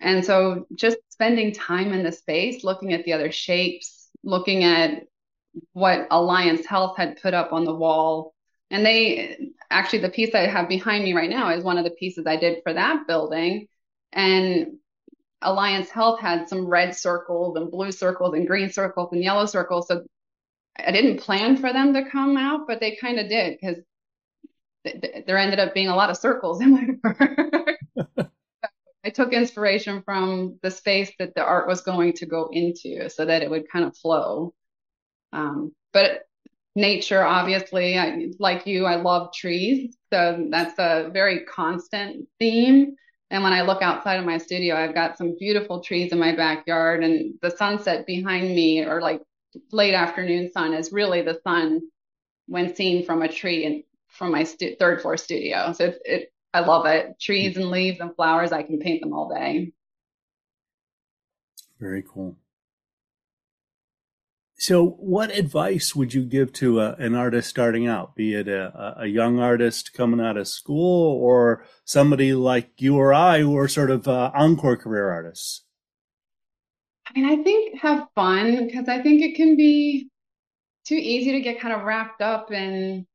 And 0.00 0.24
so 0.24 0.66
just 0.74 0.96
spending 1.10 1.52
time 1.52 1.92
in 1.92 2.02
the 2.02 2.12
space, 2.12 2.64
looking 2.64 2.94
at 2.94 3.04
the 3.04 3.12
other 3.12 3.30
shapes, 3.30 4.08
looking 4.24 4.64
at 4.64 5.02
what 5.72 6.06
Alliance 6.10 6.64
Health 6.64 6.96
had 6.96 7.20
put 7.20 7.34
up 7.34 7.52
on 7.52 7.64
the 7.64 7.74
wall. 7.74 8.34
And 8.70 8.86
they 8.86 9.50
actually, 9.70 9.98
the 9.98 10.08
piece 10.08 10.34
I 10.34 10.46
have 10.46 10.68
behind 10.68 11.04
me 11.04 11.12
right 11.12 11.28
now 11.28 11.50
is 11.50 11.62
one 11.62 11.76
of 11.76 11.84
the 11.84 11.90
pieces 11.90 12.26
I 12.26 12.36
did 12.36 12.62
for 12.62 12.72
that 12.72 13.06
building. 13.06 13.66
And 14.12 14.78
Alliance 15.42 15.90
Health 15.90 16.20
had 16.20 16.48
some 16.48 16.66
red 16.66 16.96
circles 16.96 17.56
and 17.56 17.70
blue 17.70 17.92
circles 17.92 18.34
and 18.34 18.46
green 18.46 18.70
circles 18.70 19.10
and 19.12 19.22
yellow 19.22 19.44
circles. 19.44 19.88
So 19.88 20.04
I 20.78 20.92
didn't 20.92 21.18
plan 21.18 21.56
for 21.56 21.72
them 21.72 21.94
to 21.94 22.08
come 22.08 22.36
out, 22.36 22.66
but 22.66 22.80
they 22.80 22.96
kind 22.96 23.18
of 23.18 23.28
did 23.28 23.58
because 23.60 23.82
th- 24.84 25.00
th- 25.00 25.26
there 25.26 25.38
ended 25.38 25.58
up 25.58 25.74
being 25.74 25.88
a 25.88 25.96
lot 25.96 26.10
of 26.10 26.16
circles 26.16 26.60
in 26.60 26.72
my. 26.72 28.24
I 29.04 29.08
took 29.08 29.32
inspiration 29.32 30.02
from 30.02 30.58
the 30.62 30.70
space 30.70 31.10
that 31.18 31.34
the 31.34 31.42
art 31.42 31.66
was 31.66 31.80
going 31.80 32.12
to 32.14 32.26
go 32.26 32.50
into 32.52 33.08
so 33.08 33.24
that 33.24 33.42
it 33.42 33.50
would 33.50 33.70
kind 33.70 33.86
of 33.86 33.96
flow. 33.96 34.52
Um, 35.32 35.72
but 35.92 36.24
nature, 36.76 37.22
obviously, 37.22 37.98
I, 37.98 38.28
like 38.38 38.66
you, 38.66 38.84
I 38.84 38.96
love 38.96 39.32
trees. 39.32 39.96
So 40.12 40.46
that's 40.50 40.78
a 40.78 41.10
very 41.12 41.44
constant 41.44 42.28
theme. 42.38 42.94
And 43.30 43.42
when 43.44 43.52
I 43.52 43.62
look 43.62 43.80
outside 43.80 44.18
of 44.18 44.26
my 44.26 44.38
studio, 44.38 44.74
I've 44.74 44.94
got 44.94 45.16
some 45.16 45.36
beautiful 45.38 45.80
trees 45.80 46.12
in 46.12 46.18
my 46.18 46.34
backyard, 46.34 47.04
and 47.04 47.34
the 47.42 47.50
sunset 47.50 48.04
behind 48.06 48.54
me, 48.54 48.84
or 48.84 49.00
like 49.00 49.22
late 49.72 49.94
afternoon 49.94 50.50
sun, 50.52 50.74
is 50.74 50.92
really 50.92 51.22
the 51.22 51.40
sun 51.44 51.80
when 52.46 52.74
seen 52.74 53.04
from 53.04 53.22
a 53.22 53.28
tree 53.28 53.64
and 53.64 53.82
from 54.08 54.32
my 54.32 54.44
stu- 54.44 54.76
third 54.76 55.00
floor 55.00 55.16
studio. 55.16 55.72
So 55.72 55.86
it, 55.86 55.98
it, 56.04 56.32
I 56.52 56.60
love 56.60 56.86
it. 56.86 57.18
Trees 57.20 57.56
and 57.56 57.70
leaves 57.70 58.00
and 58.00 58.14
flowers, 58.14 58.52
I 58.52 58.62
can 58.62 58.78
paint 58.78 59.02
them 59.02 59.12
all 59.12 59.28
day. 59.28 59.72
Very 61.78 62.02
cool. 62.02 62.36
So, 64.60 64.84
what 64.84 65.34
advice 65.34 65.96
would 65.96 66.12
you 66.12 66.22
give 66.22 66.52
to 66.54 66.80
a, 66.80 66.92
an 66.96 67.14
artist 67.14 67.48
starting 67.48 67.86
out, 67.86 68.14
be 68.14 68.34
it 68.34 68.46
a, 68.46 68.94
a, 68.98 69.06
young 69.06 69.38
artist 69.38 69.94
coming 69.94 70.20
out 70.20 70.36
of 70.36 70.48
school 70.48 71.18
or 71.18 71.64
somebody 71.86 72.34
like 72.34 72.72
you 72.76 72.98
or 72.98 73.14
I 73.14 73.40
who 73.40 73.56
are 73.56 73.68
sort 73.68 73.90
of 73.90 74.06
uh, 74.06 74.30
encore 74.34 74.76
career 74.76 75.08
artists? 75.08 75.64
I 77.10 77.20
mean, 77.20 77.40
I 77.40 77.42
think 77.42 77.80
have 77.80 78.06
fun 78.14 78.66
because 78.66 78.88
I 78.88 79.02
think 79.02 79.22
it 79.22 79.34
can 79.34 79.56
be 79.56 80.08
too 80.84 80.94
easy 80.94 81.32
to 81.32 81.40
get 81.40 81.60
kind 81.60 81.74
of 81.74 81.82
wrapped 81.82 82.22
up 82.22 82.52
in 82.52 83.06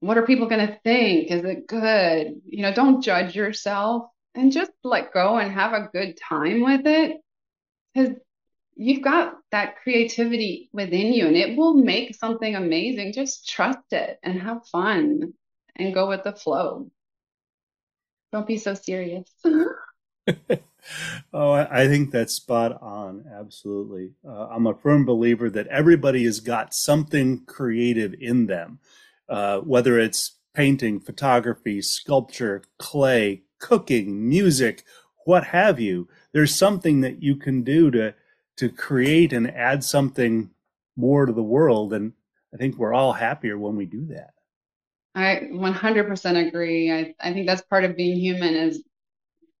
what 0.00 0.18
are 0.18 0.26
people 0.26 0.48
going 0.48 0.66
to 0.66 0.78
think? 0.82 1.30
Is 1.30 1.44
it 1.44 1.66
good? 1.66 2.40
You 2.46 2.62
know, 2.62 2.72
don't 2.72 3.02
judge 3.02 3.36
yourself 3.36 4.10
and 4.34 4.52
just 4.52 4.70
let 4.82 5.12
go 5.12 5.36
and 5.36 5.52
have 5.52 5.72
a 5.72 5.88
good 5.92 6.16
time 6.16 6.62
with 6.62 6.86
it. 6.86 7.20
Because 7.94 8.16
you've 8.76 9.02
got 9.02 9.34
that 9.52 9.76
creativity 9.82 10.70
within 10.72 11.12
you 11.12 11.26
and 11.26 11.36
it 11.36 11.56
will 11.56 11.74
make 11.74 12.14
something 12.14 12.54
amazing. 12.54 13.12
Just 13.12 13.48
trust 13.48 13.92
it 13.92 14.18
and 14.22 14.40
have 14.40 14.66
fun 14.68 15.34
and 15.76 15.94
go 15.94 16.08
with 16.08 16.24
the 16.24 16.32
flow. 16.32 16.90
Don't 18.32 18.46
be 18.46 18.58
so 18.58 18.74
serious. 18.74 19.30
oh, 21.32 21.52
I 21.52 21.86
think 21.88 22.10
that's 22.10 22.34
spot 22.34 22.80
on. 22.82 23.24
Absolutely. 23.32 24.12
Uh, 24.26 24.48
I'm 24.48 24.66
a 24.66 24.74
firm 24.74 25.04
believer 25.04 25.50
that 25.50 25.66
everybody 25.68 26.24
has 26.24 26.40
got 26.40 26.74
something 26.74 27.44
creative 27.46 28.14
in 28.20 28.46
them, 28.46 28.78
uh, 29.28 29.58
whether 29.58 29.98
it's 29.98 30.32
painting, 30.54 31.00
photography, 31.00 31.82
sculpture, 31.82 32.62
clay, 32.78 33.42
cooking, 33.58 34.28
music, 34.28 34.84
what 35.24 35.44
have 35.44 35.80
you. 35.80 36.08
There's 36.32 36.54
something 36.54 37.00
that 37.00 37.22
you 37.22 37.36
can 37.36 37.62
do 37.62 37.90
to 37.90 38.14
to 38.56 38.68
create 38.68 39.32
and 39.32 39.50
add 39.50 39.82
something 39.82 40.50
more 40.96 41.26
to 41.26 41.32
the 41.32 41.42
world. 41.42 41.92
And 41.92 42.12
I 42.52 42.56
think 42.56 42.76
we're 42.76 42.94
all 42.94 43.12
happier 43.12 43.58
when 43.58 43.74
we 43.74 43.84
do 43.84 44.06
that. 44.06 44.30
I 45.16 45.48
100% 45.52 46.48
agree. 46.48 46.92
I, 46.92 47.14
I 47.20 47.32
think 47.32 47.46
that's 47.46 47.62
part 47.62 47.84
of 47.84 47.96
being 47.96 48.18
human 48.18 48.54
is 48.54 48.82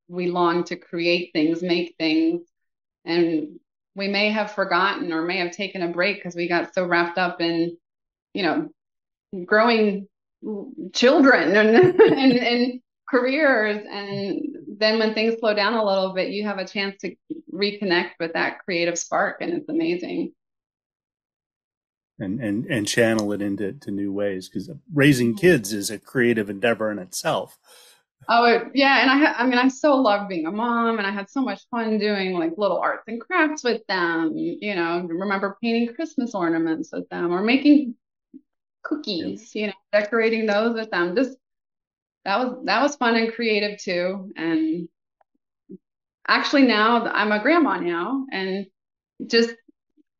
we 0.08 0.26
long 0.26 0.64
to 0.64 0.76
create 0.76 1.30
things, 1.32 1.62
make 1.62 1.94
things, 1.98 2.42
and 3.04 3.58
we 3.94 4.08
may 4.08 4.30
have 4.30 4.52
forgotten 4.52 5.12
or 5.12 5.22
may 5.22 5.38
have 5.38 5.52
taken 5.52 5.82
a 5.82 5.88
break 5.88 6.16
because 6.16 6.34
we 6.34 6.48
got 6.48 6.74
so 6.74 6.84
wrapped 6.84 7.18
up 7.18 7.40
in, 7.40 7.76
you 8.32 8.42
know, 8.42 8.68
growing 9.44 10.08
children 10.92 11.56
and, 11.56 12.00
and, 12.00 12.32
and 12.32 12.80
careers. 13.08 13.84
And 13.88 14.56
then 14.78 14.98
when 14.98 15.14
things 15.14 15.38
slow 15.38 15.54
down 15.54 15.74
a 15.74 15.84
little 15.84 16.12
bit 16.12 16.30
you 16.30 16.44
have 16.44 16.58
a 16.58 16.66
chance 16.66 17.00
to 17.00 17.14
reconnect 17.52 18.10
with 18.18 18.32
that 18.32 18.58
creative 18.64 18.98
spark 18.98 19.38
and 19.40 19.52
it's 19.52 19.68
amazing. 19.68 20.32
And 22.18 22.40
and 22.40 22.64
and 22.66 22.86
channel 22.86 23.32
it 23.32 23.42
into 23.42 23.72
to 23.72 23.90
new 23.90 24.12
ways 24.12 24.48
because 24.48 24.70
raising 24.92 25.34
kids 25.36 25.72
is 25.72 25.90
a 25.90 25.98
creative 25.98 26.48
endeavor 26.48 26.92
in 26.92 27.00
itself 27.00 27.58
oh 28.28 28.44
it, 28.46 28.68
yeah 28.74 29.02
and 29.02 29.10
i 29.10 29.18
ha- 29.18 29.34
i 29.38 29.46
mean 29.46 29.58
i 29.58 29.68
so 29.68 29.96
love 29.96 30.28
being 30.28 30.46
a 30.46 30.50
mom 30.52 30.98
and 30.98 31.06
i 31.06 31.10
had 31.10 31.28
so 31.28 31.42
much 31.42 31.62
fun 31.70 31.98
doing 31.98 32.32
like 32.38 32.52
little 32.56 32.78
arts 32.78 33.04
and 33.08 33.20
crafts 33.20 33.64
with 33.64 33.86
them 33.86 34.32
you 34.36 34.74
know 34.74 35.06
remember 35.08 35.58
painting 35.62 35.94
christmas 35.94 36.34
ornaments 36.34 36.90
with 36.92 37.08
them 37.10 37.32
or 37.32 37.42
making 37.42 37.94
cookies 38.82 39.54
you 39.54 39.66
know 39.68 39.72
decorating 39.92 40.46
those 40.46 40.74
with 40.74 40.90
them 40.90 41.14
just 41.16 41.36
that 42.24 42.38
was 42.38 42.64
that 42.64 42.82
was 42.82 42.96
fun 42.96 43.16
and 43.16 43.32
creative 43.32 43.78
too. 43.78 44.32
And 44.36 44.88
actually 46.26 46.62
now 46.62 47.04
I'm 47.06 47.32
a 47.32 47.42
grandma 47.42 47.78
now 47.78 48.26
and 48.32 48.66
just 49.26 49.54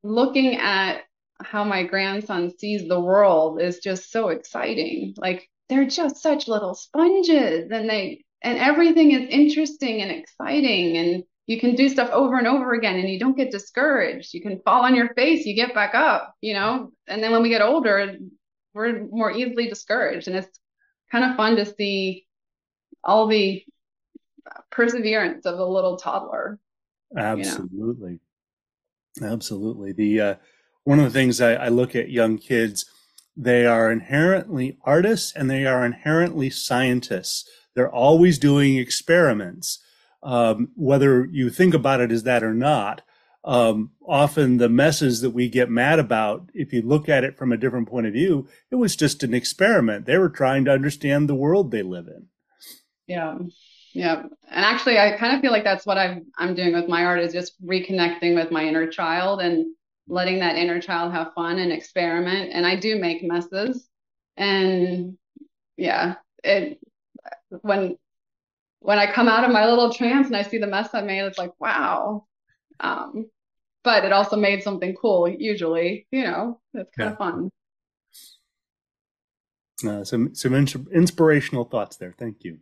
looking 0.02 0.56
at 0.56 1.02
how 1.42 1.64
my 1.64 1.84
grandson 1.84 2.56
sees 2.58 2.88
the 2.88 3.00
world 3.00 3.60
is 3.60 3.78
just 3.78 4.10
so 4.10 4.28
exciting. 4.28 5.14
Like 5.16 5.48
they're 5.68 5.86
just 5.86 6.22
such 6.22 6.48
little 6.48 6.74
sponges 6.74 7.70
and 7.70 7.88
they 7.88 8.24
and 8.42 8.58
everything 8.58 9.12
is 9.12 9.28
interesting 9.30 10.02
and 10.02 10.10
exciting 10.10 10.96
and 10.96 11.24
you 11.46 11.60
can 11.60 11.74
do 11.74 11.88
stuff 11.88 12.10
over 12.10 12.38
and 12.38 12.46
over 12.46 12.72
again 12.72 12.96
and 12.96 13.08
you 13.08 13.18
don't 13.18 13.36
get 13.36 13.50
discouraged. 13.50 14.32
You 14.32 14.40
can 14.40 14.60
fall 14.64 14.82
on 14.84 14.94
your 14.94 15.12
face, 15.14 15.44
you 15.44 15.54
get 15.54 15.74
back 15.74 15.94
up, 15.94 16.34
you 16.40 16.54
know? 16.54 16.92
And 17.06 17.22
then 17.22 17.32
when 17.32 17.42
we 17.42 17.50
get 17.50 17.60
older, 17.60 18.16
we're 18.72 19.06
more 19.06 19.30
easily 19.30 19.68
discouraged. 19.68 20.26
And 20.26 20.36
it's 20.36 20.58
kind 21.12 21.24
of 21.24 21.36
fun 21.36 21.56
to 21.56 21.66
see 21.66 22.26
all 23.02 23.26
the 23.26 23.62
perseverance 24.70 25.44
of 25.44 25.58
a 25.58 25.64
little 25.64 25.96
toddler. 25.96 26.58
Absolutely. 27.16 28.20
You 29.16 29.26
know? 29.26 29.32
Absolutely. 29.32 29.92
The 29.92 30.20
uh, 30.20 30.34
one 30.84 30.98
of 30.98 31.04
the 31.04 31.10
things 31.10 31.40
I, 31.40 31.54
I 31.54 31.68
look 31.68 31.94
at 31.94 32.10
young 32.10 32.38
kids, 32.38 32.86
they 33.36 33.66
are 33.66 33.90
inherently 33.90 34.78
artists 34.84 35.32
and 35.34 35.50
they 35.50 35.66
are 35.66 35.84
inherently 35.84 36.50
scientists. 36.50 37.48
They're 37.74 37.92
always 37.92 38.38
doing 38.38 38.76
experiments 38.76 39.80
um, 40.24 40.70
whether 40.74 41.26
you 41.26 41.50
think 41.50 41.74
about 41.74 42.00
it 42.00 42.10
as 42.10 42.24
that 42.24 42.42
or 42.42 42.54
not. 42.54 43.02
Um, 43.44 43.90
often 44.08 44.56
the 44.56 44.70
messes 44.70 45.20
that 45.20 45.30
we 45.30 45.50
get 45.50 45.68
mad 45.68 45.98
about, 45.98 46.48
if 46.54 46.72
you 46.72 46.80
look 46.80 47.10
at 47.10 47.24
it 47.24 47.36
from 47.36 47.52
a 47.52 47.58
different 47.58 47.88
point 47.88 48.06
of 48.06 48.14
view, 48.14 48.48
it 48.70 48.76
was 48.76 48.96
just 48.96 49.22
an 49.22 49.34
experiment. 49.34 50.06
They 50.06 50.16
were 50.16 50.30
trying 50.30 50.64
to 50.64 50.72
understand 50.72 51.28
the 51.28 51.34
world 51.34 51.70
they 51.70 51.82
live 51.82 52.08
in. 52.08 52.28
Yeah. 53.06 53.36
Yeah. 53.92 54.22
And 54.50 54.64
actually, 54.64 54.98
I 54.98 55.16
kind 55.18 55.36
of 55.36 55.42
feel 55.42 55.52
like 55.52 55.62
that's 55.62 55.84
what 55.84 55.98
I'm, 55.98 56.26
I'm 56.38 56.54
doing 56.54 56.72
with 56.72 56.88
my 56.88 57.04
art 57.04 57.20
is 57.20 57.34
just 57.34 57.62
reconnecting 57.62 58.34
with 58.34 58.50
my 58.50 58.64
inner 58.64 58.86
child 58.86 59.42
and 59.42 59.66
letting 60.06 60.40
that 60.40 60.56
inner 60.56 60.80
child 60.80 61.12
have 61.12 61.34
fun 61.34 61.58
and 61.58 61.72
experiment. 61.72 62.50
And 62.52 62.66
I 62.66 62.76
do 62.76 62.98
make 62.98 63.22
messes. 63.22 63.88
And 64.36 65.16
yeah, 65.76 66.16
it, 66.42 66.78
when 67.62 67.96
when 68.80 68.98
I 68.98 69.10
come 69.10 69.28
out 69.28 69.44
of 69.44 69.50
my 69.50 69.66
little 69.66 69.92
trance 69.92 70.26
and 70.26 70.36
I 70.36 70.42
see 70.42 70.58
the 70.58 70.66
mess 70.66 70.90
I 70.92 71.00
made, 71.00 71.20
it's 71.20 71.38
like, 71.38 71.58
wow. 71.58 72.26
Um, 72.80 73.30
but 73.82 74.04
it 74.04 74.12
also 74.12 74.36
made 74.36 74.62
something 74.62 74.94
cool, 74.94 75.26
usually, 75.28 76.06
you 76.10 76.24
know, 76.24 76.60
it's 76.74 76.90
kind 76.90 77.08
yeah. 77.08 77.12
of 77.12 77.18
fun. 77.18 77.50
Uh, 79.86 80.04
some 80.04 80.34
some 80.34 80.54
inspirational 80.92 81.64
thoughts 81.64 81.96
there. 81.96 82.14
Thank 82.18 82.44
you. 82.44 82.58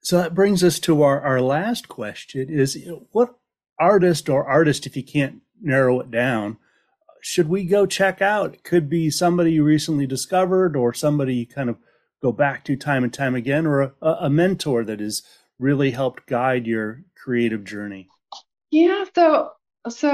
So 0.00 0.18
that 0.18 0.34
brings 0.34 0.62
us 0.62 0.78
to 0.80 1.02
our, 1.02 1.20
our 1.20 1.40
last 1.40 1.88
question 1.88 2.48
is 2.48 2.76
you 2.76 2.86
know, 2.86 3.06
what 3.10 3.34
artist 3.78 4.28
or 4.28 4.46
artist, 4.46 4.86
if 4.86 4.96
you 4.96 5.02
can't 5.02 5.42
narrow 5.60 6.00
it 6.00 6.10
down, 6.10 6.58
should 7.20 7.48
we 7.48 7.64
go 7.64 7.86
check 7.86 8.22
out? 8.22 8.54
It 8.54 8.64
could 8.64 8.88
be 8.88 9.10
somebody 9.10 9.52
you 9.52 9.64
recently 9.64 10.06
discovered 10.06 10.76
or 10.76 10.94
somebody 10.94 11.34
you 11.34 11.46
kind 11.46 11.68
of 11.68 11.76
go 12.22 12.32
back 12.32 12.64
to 12.64 12.76
time 12.76 13.04
and 13.04 13.12
time 13.12 13.34
again, 13.34 13.66
or 13.66 13.94
a, 14.00 14.10
a 14.20 14.30
mentor 14.30 14.84
that 14.84 15.00
has 15.00 15.22
really 15.58 15.90
helped 15.90 16.26
guide 16.26 16.66
your 16.66 17.02
creative 17.16 17.64
journey? 17.64 18.08
Yeah, 18.70 19.04
so 19.14 19.50
so 19.88 20.08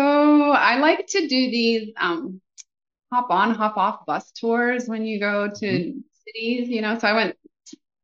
I 0.52 0.78
like 0.78 1.07
to 1.09 1.21
do 1.21 1.28
these 1.28 1.92
um, 1.99 2.40
hop 3.12 3.31
on, 3.31 3.54
hop 3.54 3.76
off 3.76 4.07
bus 4.07 4.31
tours 4.33 4.88
when 4.88 5.04
you 5.04 5.21
go 5.21 5.49
to 5.49 5.66
mm-hmm. 5.66 5.99
cities. 6.26 6.69
You 6.69 6.83
know, 6.83 6.99
so 6.99 7.09
I 7.09 7.12
went, 7.12 7.37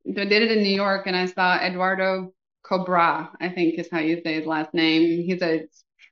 I 0.09 0.25
did 0.25 0.43
it 0.43 0.53
in 0.53 0.63
New 0.63 0.75
York, 0.75 1.07
and 1.07 1.17
I 1.17 1.27
saw 1.27 1.57
Eduardo 1.57 2.33
Kobra, 2.69 3.31
I 3.41 3.49
think 3.49 3.79
is 3.79 3.89
how 3.91 4.01
you 4.01 4.21
say 4.23 4.35
his 4.35 4.47
last 4.47 4.75
name. 4.75 5.23
He's 5.25 5.43
a 5.43 5.67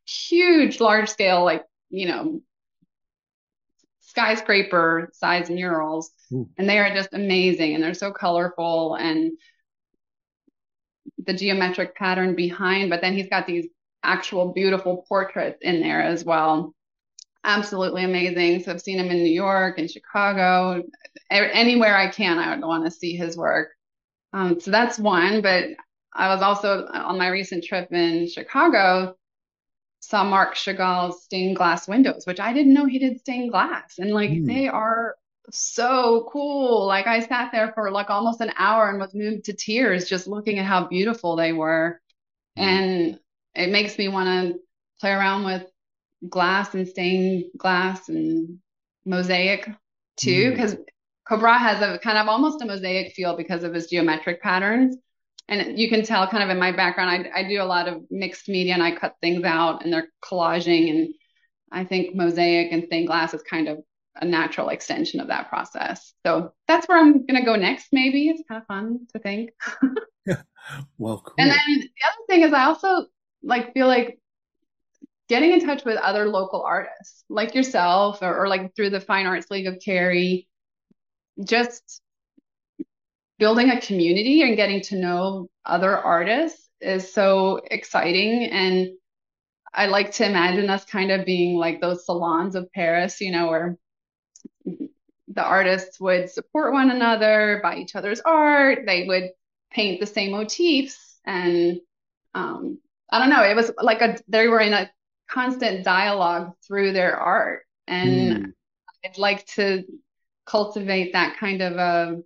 huge, 0.07 0.81
large 0.81 1.09
scale, 1.09 1.45
like 1.45 1.65
you 1.91 2.09
know, 2.09 2.41
skyscraper 4.17 5.11
size 5.13 5.51
murals 5.51 6.11
Ooh. 6.33 6.49
and 6.57 6.67
they 6.67 6.79
are 6.79 6.95
just 6.95 7.13
amazing 7.13 7.75
and 7.75 7.85
they're 7.85 7.93
so 7.93 8.11
colorful 8.11 8.95
and 8.95 9.33
the 11.27 11.35
geometric 11.35 11.95
pattern 11.95 12.35
behind 12.35 12.89
but 12.89 13.03
then 13.03 13.13
he's 13.13 13.29
got 13.29 13.47
these 13.47 13.67
actual 14.03 14.55
beautiful 14.55 15.05
portraits 15.07 15.59
in 15.61 15.83
there 15.83 16.01
as 16.01 16.25
well 16.25 16.75
absolutely 17.45 18.05
amazing 18.05 18.63
so 18.63 18.73
i've 18.73 18.81
seen 18.81 18.99
him 18.99 19.11
in 19.11 19.19
new 19.19 19.31
york 19.31 19.79
and 19.79 19.91
chicago 19.91 20.83
anywhere 21.31 21.95
i 21.95 22.09
can 22.09 22.39
i 22.39 22.55
would 22.55 22.65
want 22.65 22.87
to 22.87 22.91
see 22.91 23.17
his 23.17 23.37
work 23.37 23.69
um, 24.33 24.59
so 24.61 24.71
that's 24.71 24.99
one 24.99 25.43
but 25.43 25.65
i 26.17 26.33
was 26.33 26.43
also 26.43 26.87
on 26.87 27.19
my 27.19 27.29
recent 27.29 27.63
trip 27.65 27.93
in 27.93 28.29
chicago 28.29 29.15
saw 30.07 30.23
Marc 30.23 30.55
Chagall's 30.55 31.25
stained 31.25 31.57
glass 31.57 31.89
windows, 31.89 32.27
which 32.27 32.39
I 32.39 32.53
didn't 32.53 32.75
know 32.75 32.87
he 32.87 32.99
did 32.99 33.19
stained 33.19 33.51
glass. 33.51 33.99
And 33.99 34.13
like 34.13 34.31
mm. 34.31 34.47
they 34.47 34.69
are 34.69 35.17
so 35.51 36.29
cool. 36.31 36.87
Like 36.87 37.07
I 37.07 37.21
sat 37.21 37.51
there 37.53 37.73
for 37.73 37.91
like 37.91 38.09
almost 38.09 38.41
an 38.41 38.53
hour 38.57 38.89
and 38.89 39.01
was 39.01 39.15
moved 39.15 39.45
to 39.45 39.53
tears 39.53 40.09
just 40.09 40.29
looking 40.29 40.59
at 40.59 40.65
how 40.65 40.87
beautiful 40.87 41.35
they 41.35 41.53
were. 41.53 42.01
Mm. 42.57 42.63
And 42.63 43.21
it 43.55 43.71
makes 43.71 43.99
me 43.99 44.09
want 44.09 44.29
to 44.29 44.61
play 45.01 45.11
around 45.11 45.45
with 45.45 45.65
glass 46.29 46.75
and 46.75 46.87
stained 46.87 47.47
glass 47.57 48.09
and 48.09 48.59
mosaic 49.05 49.69
too, 50.17 50.51
because 50.51 50.77
mm. 50.77 50.85
Kobra 51.29 51.59
has 51.59 51.83
a 51.83 51.99
kind 51.99 52.17
of 52.17 52.29
almost 52.29 52.63
a 52.63 52.65
mosaic 52.65 53.13
feel 53.13 53.37
because 53.37 53.65
of 53.65 53.75
his 53.75 53.89
geometric 53.89 54.41
patterns 54.41 54.97
and 55.49 55.79
you 55.79 55.89
can 55.89 56.05
tell 56.05 56.27
kind 56.27 56.43
of 56.43 56.51
in 56.51 56.59
my 56.59 56.73
background, 56.73 57.29
I, 57.35 57.41
I 57.41 57.49
do 57.49 57.63
a 57.63 57.65
lot 57.65 57.89
of 57.89 58.03
mixed 58.11 58.49
media 58.49 58.75
and 58.75 58.83
I 58.83 58.95
cut 58.95 59.17
things 59.21 59.45
out 59.45 59.85
and 59.85 59.93
they're 59.93 60.09
collaging. 60.25 60.91
And 60.91 61.15
I 61.71 61.85
think 61.85 62.17
mosaic 62.17 62.73
and 62.73 62.85
stained 62.85 63.07
glass 63.07 63.33
is 63.33 63.43
kind 63.43 63.69
of 63.69 63.79
a 64.17 64.25
natural 64.25 64.71
extension 64.71 65.21
of 65.21 65.29
that 65.29 65.49
process. 65.49 66.13
So 66.25 66.53
that's 66.67 66.89
where 66.89 66.99
I'm 66.99 67.27
going 67.27 67.39
to 67.39 67.45
go 67.45 67.55
next. 67.55 67.89
Maybe 67.93 68.29
it's 68.29 68.43
kind 68.49 68.61
of 68.61 68.67
fun 68.67 69.07
to 69.13 69.19
think. 69.19 69.51
yeah. 70.27 70.43
Well, 70.99 71.23
cool. 71.25 71.37
And 71.39 71.49
then 71.49 71.59
the 71.79 71.85
other 72.05 72.27
thing 72.29 72.43
is 72.43 72.53
I 72.53 72.65
also 72.65 73.07
like 73.41 73.73
feel 73.73 73.87
like 73.87 74.19
getting 75.29 75.53
in 75.53 75.65
touch 75.65 75.85
with 75.85 75.97
other 75.97 76.27
local 76.27 76.63
artists 76.63 77.23
like 77.29 77.55
yourself 77.55 78.19
or, 78.21 78.37
or 78.37 78.49
like 78.49 78.75
through 78.75 78.91
the 78.91 79.01
Fine 79.01 79.27
Arts 79.27 79.49
League 79.49 79.69
of 79.69 79.79
Cary, 79.85 80.49
just 81.45 82.03
building 83.39 83.71
a 83.71 83.81
community 83.81 84.43
and 84.43 84.57
getting 84.57 84.81
to 84.83 84.97
know 84.97 85.49
other 85.65 85.97
artists 85.97 86.69
is 86.81 87.13
so 87.13 87.61
exciting. 87.71 88.45
And 88.45 88.91
I 89.73 89.87
like 89.87 90.13
to 90.13 90.27
imagine 90.27 90.71
us 90.71 90.85
kind 90.85 91.11
of 91.11 91.27
being 91.27 91.57
like 91.57 91.81
those 91.81 92.07
salons 92.07 92.55
of 92.55 92.73
Paris, 92.73 93.21
you 93.21 93.31
know, 93.31 93.49
where 93.49 93.77
the 94.65 95.43
artists 95.43 96.01
would 96.01 96.31
support 96.31 96.73
one 96.73 96.91
another, 96.91 97.61
buy 97.63 97.77
each 97.77 97.95
other's 97.95 98.21
art, 98.21 98.81
they 98.87 99.05
would 99.07 99.31
paint 99.71 100.01
the 100.01 100.07
same 100.07 100.33
motifs. 100.33 101.19
And 101.27 101.81
um, 102.35 102.79
I 103.11 103.19
don't 103.19 103.31
know, 103.31 103.43
it 103.43 103.55
was 103.57 103.71
like 103.81 104.01
a 104.01 104.19
they 104.29 104.49
were 104.49 104.61
in 104.61 104.73
a 104.73 104.91
constant 105.29 105.85
dialogue 105.85 106.53
through 106.67 106.93
their 106.93 107.17
art. 107.19 107.63
And 107.87 108.47
mm. 108.47 108.53
I'd 109.05 109.19
like 109.19 109.47
to 109.55 109.85
cultivate 110.47 111.13
that 111.13 111.37
kind 111.39 111.61
of 111.61 111.73
a 111.75 112.23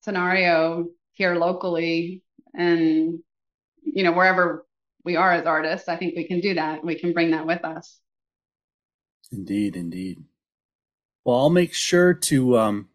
scenario 0.00 0.86
here 1.12 1.34
locally 1.34 2.22
and 2.54 3.18
you 3.82 4.02
know 4.02 4.12
wherever 4.12 4.66
we 5.04 5.16
are 5.16 5.32
as 5.32 5.46
artists 5.46 5.88
i 5.88 5.96
think 5.96 6.14
we 6.16 6.24
can 6.24 6.40
do 6.40 6.54
that. 6.54 6.84
We 6.84 6.94
can 6.94 7.12
bring 7.12 7.30
that 7.30 7.46
with 7.46 7.64
us. 7.64 7.98
Indeed 9.32 9.76
indeed. 9.76 10.22
Well 11.24 11.38
i'll 11.38 11.50
make 11.50 11.74
sure 11.74 12.14
to 12.14 12.58
um, 12.58 12.88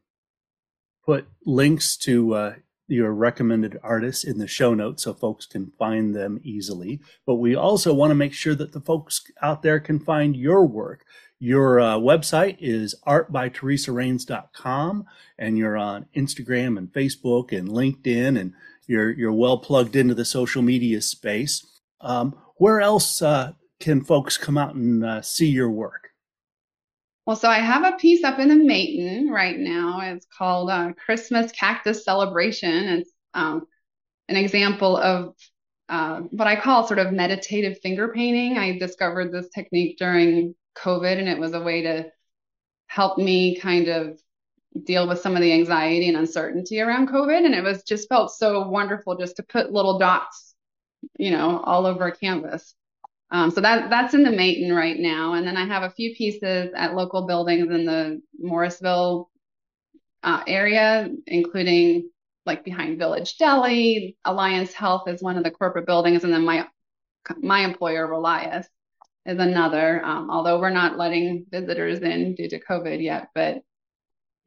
put 1.05 1.27
links 1.45 1.95
to 1.97 2.33
uh, 2.33 2.53
your 2.87 3.13
recommended 3.13 3.79
artists 3.83 4.23
in 4.23 4.37
the 4.37 4.47
show 4.47 4.73
notes 4.73 5.03
so 5.03 5.13
folks 5.13 5.45
can 5.45 5.71
find 5.79 6.15
them 6.15 6.39
easily. 6.43 6.99
But 7.25 7.35
we 7.35 7.55
also 7.55 7.93
want 7.93 8.11
to 8.11 8.15
make 8.15 8.33
sure 8.33 8.55
that 8.55 8.71
the 8.71 8.81
folks 8.81 9.23
out 9.41 9.63
there 9.63 9.79
can 9.79 9.99
find 9.99 10.35
your 10.35 10.65
work 10.65 11.05
your 11.39 11.79
uh, 11.79 11.95
website 11.95 12.57
is 12.59 12.95
artbytheresaraines.com, 13.07 15.05
and 15.37 15.57
you're 15.57 15.77
on 15.77 16.05
Instagram 16.15 16.77
and 16.77 16.91
Facebook 16.93 17.51
and 17.51 17.67
LinkedIn, 17.67 18.39
and 18.39 18.53
you're 18.87 19.11
you're 19.11 19.33
well 19.33 19.57
plugged 19.57 19.95
into 19.95 20.13
the 20.13 20.25
social 20.25 20.61
media 20.61 21.01
space. 21.01 21.65
Um, 22.01 22.35
where 22.57 22.81
else 22.81 23.21
uh, 23.21 23.53
can 23.79 24.03
folks 24.03 24.37
come 24.37 24.57
out 24.57 24.75
and 24.75 25.03
uh, 25.03 25.21
see 25.21 25.47
your 25.47 25.69
work? 25.69 26.09
Well, 27.25 27.35
so 27.35 27.49
I 27.49 27.59
have 27.59 27.83
a 27.83 27.97
piece 27.97 28.23
up 28.23 28.39
in 28.39 28.49
the 28.49 28.55
Mayton 28.55 29.29
right 29.31 29.57
now. 29.57 29.99
It's 30.01 30.27
called 30.37 30.69
uh, 30.69 30.93
Christmas 30.93 31.51
Cactus 31.51 32.05
Celebration. 32.05 32.87
It's 32.87 33.11
um, 33.33 33.65
an 34.29 34.35
example 34.37 34.95
of 34.97 35.35
uh, 35.89 36.21
what 36.31 36.47
I 36.47 36.55
call 36.55 36.87
sort 36.87 36.99
of 36.99 37.11
meditative 37.11 37.79
finger 37.81 38.09
painting. 38.09 38.57
I 38.57 38.77
discovered 38.77 39.31
this 39.31 39.49
technique 39.49 39.97
during 39.97 40.55
COVID, 40.77 41.17
and 41.19 41.27
it 41.27 41.39
was 41.39 41.53
a 41.53 41.61
way 41.61 41.83
to 41.83 42.11
help 42.87 43.17
me 43.17 43.57
kind 43.57 43.87
of 43.87 44.19
deal 44.83 45.07
with 45.07 45.19
some 45.19 45.35
of 45.35 45.41
the 45.41 45.53
anxiety 45.53 46.07
and 46.07 46.17
uncertainty 46.17 46.81
around 46.81 47.09
COVID. 47.09 47.45
And 47.45 47.55
it 47.55 47.63
was 47.63 47.83
just 47.83 48.09
felt 48.09 48.31
so 48.31 48.67
wonderful 48.67 49.17
just 49.17 49.37
to 49.37 49.43
put 49.43 49.71
little 49.71 49.97
dots, 49.97 50.53
you 51.17 51.31
know, 51.31 51.59
all 51.59 51.85
over 51.85 52.07
a 52.07 52.15
canvas. 52.15 52.75
Um, 53.31 53.51
so 53.51 53.61
that 53.61 53.89
that's 53.89 54.13
in 54.13 54.23
the 54.23 54.31
Mayton 54.31 54.73
right 54.73 54.97
now, 54.97 55.33
and 55.33 55.47
then 55.47 55.57
I 55.57 55.65
have 55.65 55.83
a 55.83 55.89
few 55.89 56.15
pieces 56.15 56.71
at 56.75 56.95
local 56.95 57.25
buildings 57.25 57.69
in 57.71 57.85
the 57.85 58.21
Morrisville 58.39 59.31
uh, 60.21 60.43
area, 60.45 61.09
including 61.25 62.11
like 62.45 62.63
behind 62.63 62.99
Village 62.99 63.37
Deli. 63.37 64.15
Alliance 64.25 64.73
Health 64.73 65.07
is 65.07 65.23
one 65.23 65.37
of 65.37 65.43
the 65.43 65.51
corporate 65.51 65.87
buildings, 65.87 66.23
and 66.23 66.31
then 66.31 66.45
my 66.45 66.67
my 67.39 67.61
employer 67.61 68.07
Relias 68.07 68.67
is 69.25 69.39
another. 69.39 70.03
Um, 70.03 70.29
although 70.29 70.59
we're 70.59 70.69
not 70.69 70.97
letting 70.97 71.45
visitors 71.49 71.99
in 71.99 72.35
due 72.35 72.49
to 72.49 72.59
COVID 72.59 73.01
yet, 73.01 73.29
but 73.33 73.61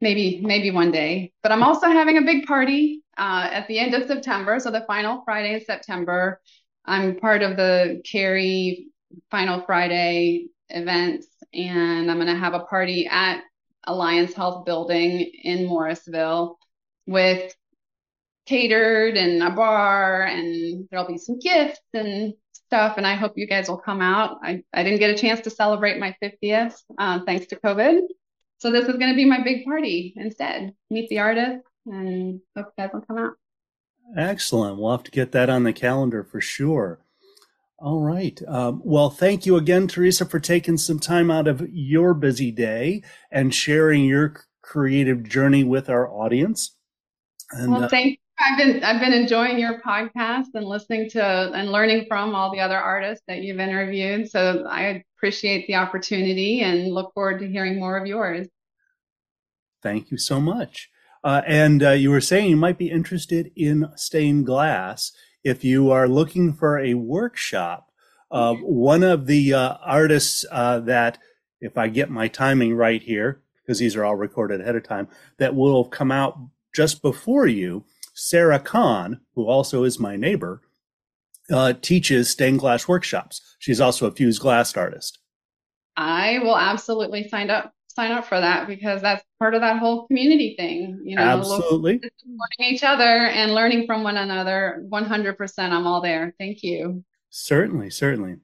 maybe 0.01 0.41
maybe 0.41 0.71
one 0.71 0.91
day. 0.91 1.33
But 1.43 1.51
I'm 1.51 1.63
also 1.63 1.87
having 1.87 2.17
a 2.17 2.23
big 2.23 2.45
party 2.45 3.03
uh, 3.17 3.49
at 3.51 3.67
the 3.67 3.79
end 3.79 3.93
of 3.93 4.07
September, 4.07 4.59
so 4.59 4.71
the 4.71 4.85
final 4.87 5.21
Friday 5.25 5.55
of 5.55 5.63
September. 5.63 6.41
I'm 6.85 7.17
part 7.17 7.41
of 7.41 7.57
the 7.57 8.01
Cary 8.09 8.87
Final 9.29 9.61
Friday 9.61 10.47
events, 10.69 11.27
and 11.53 12.09
I'm 12.09 12.17
going 12.17 12.27
to 12.27 12.35
have 12.35 12.53
a 12.53 12.61
party 12.61 13.07
at 13.07 13.41
Alliance 13.85 14.33
Health 14.33 14.65
Building 14.65 15.31
in 15.43 15.65
Morrisville 15.65 16.57
with 17.05 17.53
catered 18.45 19.17
and 19.17 19.43
a 19.43 19.51
bar, 19.51 20.23
and 20.23 20.87
there'll 20.89 21.07
be 21.07 21.17
some 21.17 21.39
gifts 21.39 21.81
and 21.93 22.33
stuff. 22.69 22.97
And 22.97 23.07
I 23.07 23.15
hope 23.15 23.33
you 23.35 23.47
guys 23.47 23.67
will 23.67 23.77
come 23.77 23.99
out. 23.99 24.37
I, 24.43 24.63
I 24.71 24.83
didn't 24.83 24.99
get 24.99 25.09
a 25.09 25.17
chance 25.17 25.41
to 25.41 25.49
celebrate 25.49 25.99
my 25.99 26.15
50th 26.21 26.75
uh, 26.99 27.19
thanks 27.25 27.47
to 27.47 27.55
COVID. 27.55 28.01
So 28.59 28.71
this 28.71 28.87
is 28.87 28.97
going 28.97 29.09
to 29.09 29.15
be 29.15 29.25
my 29.25 29.41
big 29.41 29.65
party 29.65 30.13
instead. 30.15 30.73
Meet 30.91 31.09
the 31.09 31.19
artist 31.19 31.65
and 31.87 32.41
hope 32.55 32.67
you 32.67 32.83
guys 32.83 32.91
will 32.93 33.01
come 33.01 33.17
out. 33.17 33.33
Excellent. 34.15 34.77
We'll 34.77 34.91
have 34.91 35.03
to 35.03 35.11
get 35.11 35.31
that 35.31 35.49
on 35.49 35.63
the 35.63 35.73
calendar 35.73 36.23
for 36.23 36.41
sure. 36.41 36.99
All 37.79 38.01
right. 38.01 38.39
Um, 38.47 38.81
well, 38.83 39.09
thank 39.09 39.45
you 39.45 39.55
again, 39.55 39.87
Theresa, 39.87 40.25
for 40.25 40.39
taking 40.39 40.77
some 40.77 40.99
time 40.99 41.31
out 41.31 41.47
of 41.47 41.67
your 41.71 42.13
busy 42.13 42.51
day 42.51 43.03
and 43.31 43.55
sharing 43.55 44.03
your 44.03 44.35
creative 44.61 45.23
journey 45.23 45.63
with 45.63 45.89
our 45.89 46.07
audience. 46.07 46.75
And, 47.51 47.71
well, 47.71 47.85
uh, 47.85 47.89
thank 47.89 48.05
you. 48.11 48.17
I've 48.39 48.57
been 48.57 48.83
I've 48.83 49.01
been 49.01 49.13
enjoying 49.13 49.59
your 49.59 49.81
podcast 49.81 50.47
and 50.53 50.65
listening 50.65 51.09
to 51.11 51.23
and 51.23 51.71
learning 51.71 52.05
from 52.07 52.33
all 52.33 52.51
the 52.51 52.59
other 52.61 52.77
artists 52.77 53.23
that 53.27 53.41
you've 53.41 53.59
interviewed. 53.59 54.29
So 54.29 54.65
I 54.69 55.03
appreciate 55.17 55.67
the 55.67 55.75
opportunity 55.75 56.61
and 56.61 56.93
look 56.93 57.13
forward 57.13 57.39
to 57.39 57.47
hearing 57.49 57.79
more 57.79 57.97
of 57.97 58.07
yours. 58.07 58.47
Thank 59.81 60.11
you 60.11 60.17
so 60.17 60.39
much. 60.39 60.89
Uh, 61.23 61.41
and 61.45 61.83
uh, 61.83 61.91
you 61.91 62.09
were 62.11 62.21
saying 62.21 62.49
you 62.49 62.55
might 62.55 62.77
be 62.77 62.89
interested 62.89 63.51
in 63.55 63.89
stained 63.95 64.45
glass 64.45 65.11
if 65.43 65.63
you 65.63 65.91
are 65.91 66.07
looking 66.07 66.53
for 66.53 66.79
a 66.79 66.93
workshop. 66.93 67.91
Uh, 68.31 68.53
one 68.55 69.03
of 69.03 69.25
the 69.25 69.53
uh, 69.53 69.73
artists 69.81 70.45
uh, 70.51 70.79
that, 70.79 71.17
if 71.59 71.77
I 71.77 71.87
get 71.87 72.09
my 72.09 72.27
timing 72.27 72.75
right 72.75 73.01
here, 73.01 73.41
because 73.61 73.79
these 73.79 73.95
are 73.95 74.05
all 74.05 74.15
recorded 74.15 74.61
ahead 74.61 74.75
of 74.75 74.83
time, 74.83 75.07
that 75.37 75.55
will 75.55 75.85
come 75.85 76.11
out 76.11 76.39
just 76.73 77.01
before 77.01 77.47
you, 77.47 77.83
Sarah 78.19 78.59
Kahn, 78.59 79.21
who 79.35 79.47
also 79.47 79.83
is 79.83 79.99
my 79.99 80.15
neighbor, 80.15 80.61
uh, 81.51 81.73
teaches 81.81 82.29
stained 82.29 82.59
glass 82.59 82.87
workshops. 82.87 83.41
She's 83.59 83.81
also 83.81 84.07
a 84.07 84.11
fused 84.11 84.41
glass 84.41 84.75
artist. 84.75 85.19
I 85.97 86.39
will 86.39 86.57
absolutely 86.57 87.27
sign 87.27 87.49
up 87.49 87.73
sign 87.87 88.11
up 88.11 88.25
for 88.25 88.39
that 88.39 88.67
because 88.67 89.01
that's 89.01 89.23
part 89.39 89.55
of 89.55 89.61
that 89.61 89.79
whole 89.79 90.07
community 90.07 90.55
thing. 90.57 91.01
You 91.03 91.15
know, 91.15 91.23
absolutely 91.23 91.95
supporting 91.95 92.73
each 92.73 92.83
other 92.83 93.03
and 93.03 93.53
learning 93.53 93.85
from 93.85 94.03
one 94.03 94.17
another. 94.17 94.85
One 94.89 95.05
hundred 95.05 95.37
percent, 95.37 95.73
I'm 95.73 95.87
all 95.87 96.01
there. 96.01 96.33
Thank 96.37 96.63
you. 96.63 97.03
Certainly, 97.29 97.89
certainly. 97.91 98.37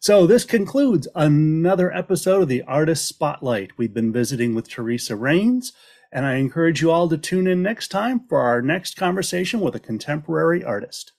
So 0.00 0.26
this 0.26 0.44
concludes 0.44 1.08
another 1.14 1.92
episode 1.92 2.42
of 2.42 2.48
the 2.48 2.62
Artist 2.62 3.06
Spotlight. 3.06 3.76
We've 3.76 3.94
been 3.94 4.12
visiting 4.12 4.54
with 4.54 4.68
Theresa 4.68 5.16
Raines, 5.16 5.72
and 6.12 6.24
I 6.26 6.34
encourage 6.34 6.80
you 6.80 6.90
all 6.90 7.08
to 7.08 7.18
tune 7.18 7.46
in 7.46 7.62
next 7.62 7.88
time 7.88 8.20
for 8.28 8.40
our 8.40 8.62
next 8.62 8.96
conversation 8.96 9.60
with 9.60 9.74
a 9.74 9.80
contemporary 9.80 10.64
artist. 10.64 11.12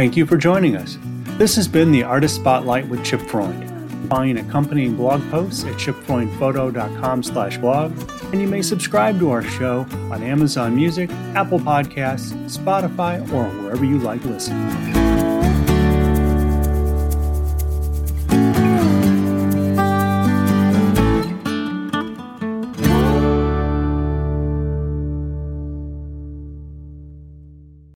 Thank 0.00 0.16
you 0.16 0.24
for 0.24 0.38
joining 0.38 0.76
us. 0.76 0.96
This 1.36 1.56
has 1.56 1.68
been 1.68 1.92
the 1.92 2.04
Artist 2.04 2.36
Spotlight 2.36 2.88
with 2.88 3.04
Chip 3.04 3.20
Freund. 3.20 3.69
Find 4.10 4.40
accompanying 4.40 4.96
blog 4.96 5.22
posts 5.30 5.62
at 5.64 5.74
chipfreundphoto.com 5.74 7.22
slash 7.22 7.58
blog, 7.58 7.96
and 8.32 8.40
you 8.40 8.48
may 8.48 8.60
subscribe 8.60 9.20
to 9.20 9.30
our 9.30 9.42
show 9.42 9.86
on 10.10 10.24
Amazon 10.24 10.74
Music, 10.74 11.10
Apple 11.36 11.60
Podcasts, 11.60 12.34
Spotify, 12.50 13.22
or 13.32 13.44
wherever 13.62 13.84
you 13.84 13.98
like 14.00 14.24
listening. 14.24 14.99